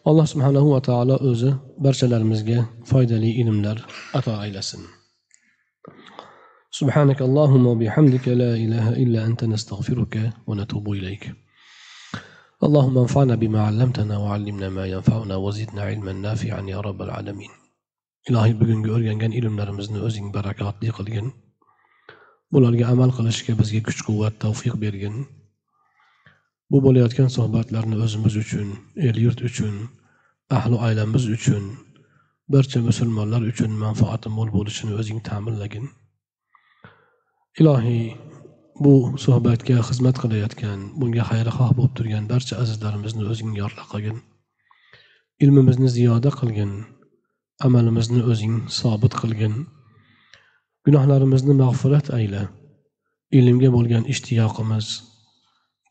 [0.08, 1.50] alloh subhanahu va taolo o'zi
[1.84, 2.58] barchalarimizga
[2.90, 3.76] foydali ilmlar
[4.18, 4.82] ato aylasin
[6.80, 10.14] سبحانك اللهم وبحمدك لا إله إلا أنت نستغفرك
[10.48, 11.24] ونتوب إليك
[12.66, 17.52] اللهم انفعنا بما علمتنا وعلمنا ما ينفعنا وزدنا علما نافعا يا رب العالمين
[18.30, 21.26] ilohiy bugungi o'rgangan ilmlarimizni o'zing barakotli qilgin
[22.54, 25.16] bularga amal qilishga bizga kuch quvvat tavfiq bergin
[26.70, 28.68] bu bo'layotgan suhbatlarni o'zimiz uchun
[29.08, 29.74] el yurt uchun
[30.58, 31.64] ahli oilamiz uchun
[32.54, 35.86] barcha musulmonlar uchun manfaati mo'l bo'lishini o'zing ta'minlagin
[37.60, 38.04] ilohiy
[38.83, 44.17] bu suhbatga xizmat qilayotgan bunga xayrixoh bo'lib turgan barcha azizlarimizni o'zing yorla qilgin.
[45.43, 46.71] Ilmimizni ziyoda qilgin
[47.67, 49.55] amalimizni o'zing sobit qilgin.
[50.85, 52.43] Gunohlarimizni mag'firat ayla.
[53.39, 54.87] Ilmga bo'lgan ishtiyoqimiz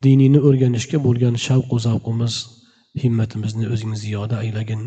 [0.03, 2.35] dinini o'rganishga bo'lgan shavqu zavqimiz
[3.03, 4.83] himmatimizni o'zing ziyoda aylagin.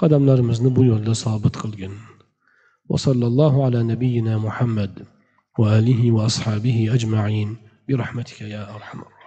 [0.00, 1.94] Qadamlarimizni bu yo'lda sobit qilgin.
[2.90, 4.92] Va sallallohu ala nabiyina muhammad.
[5.60, 7.56] وآله وأصحابه أجمعين.
[7.88, 9.19] برحمتك يا أرحم الراحمين.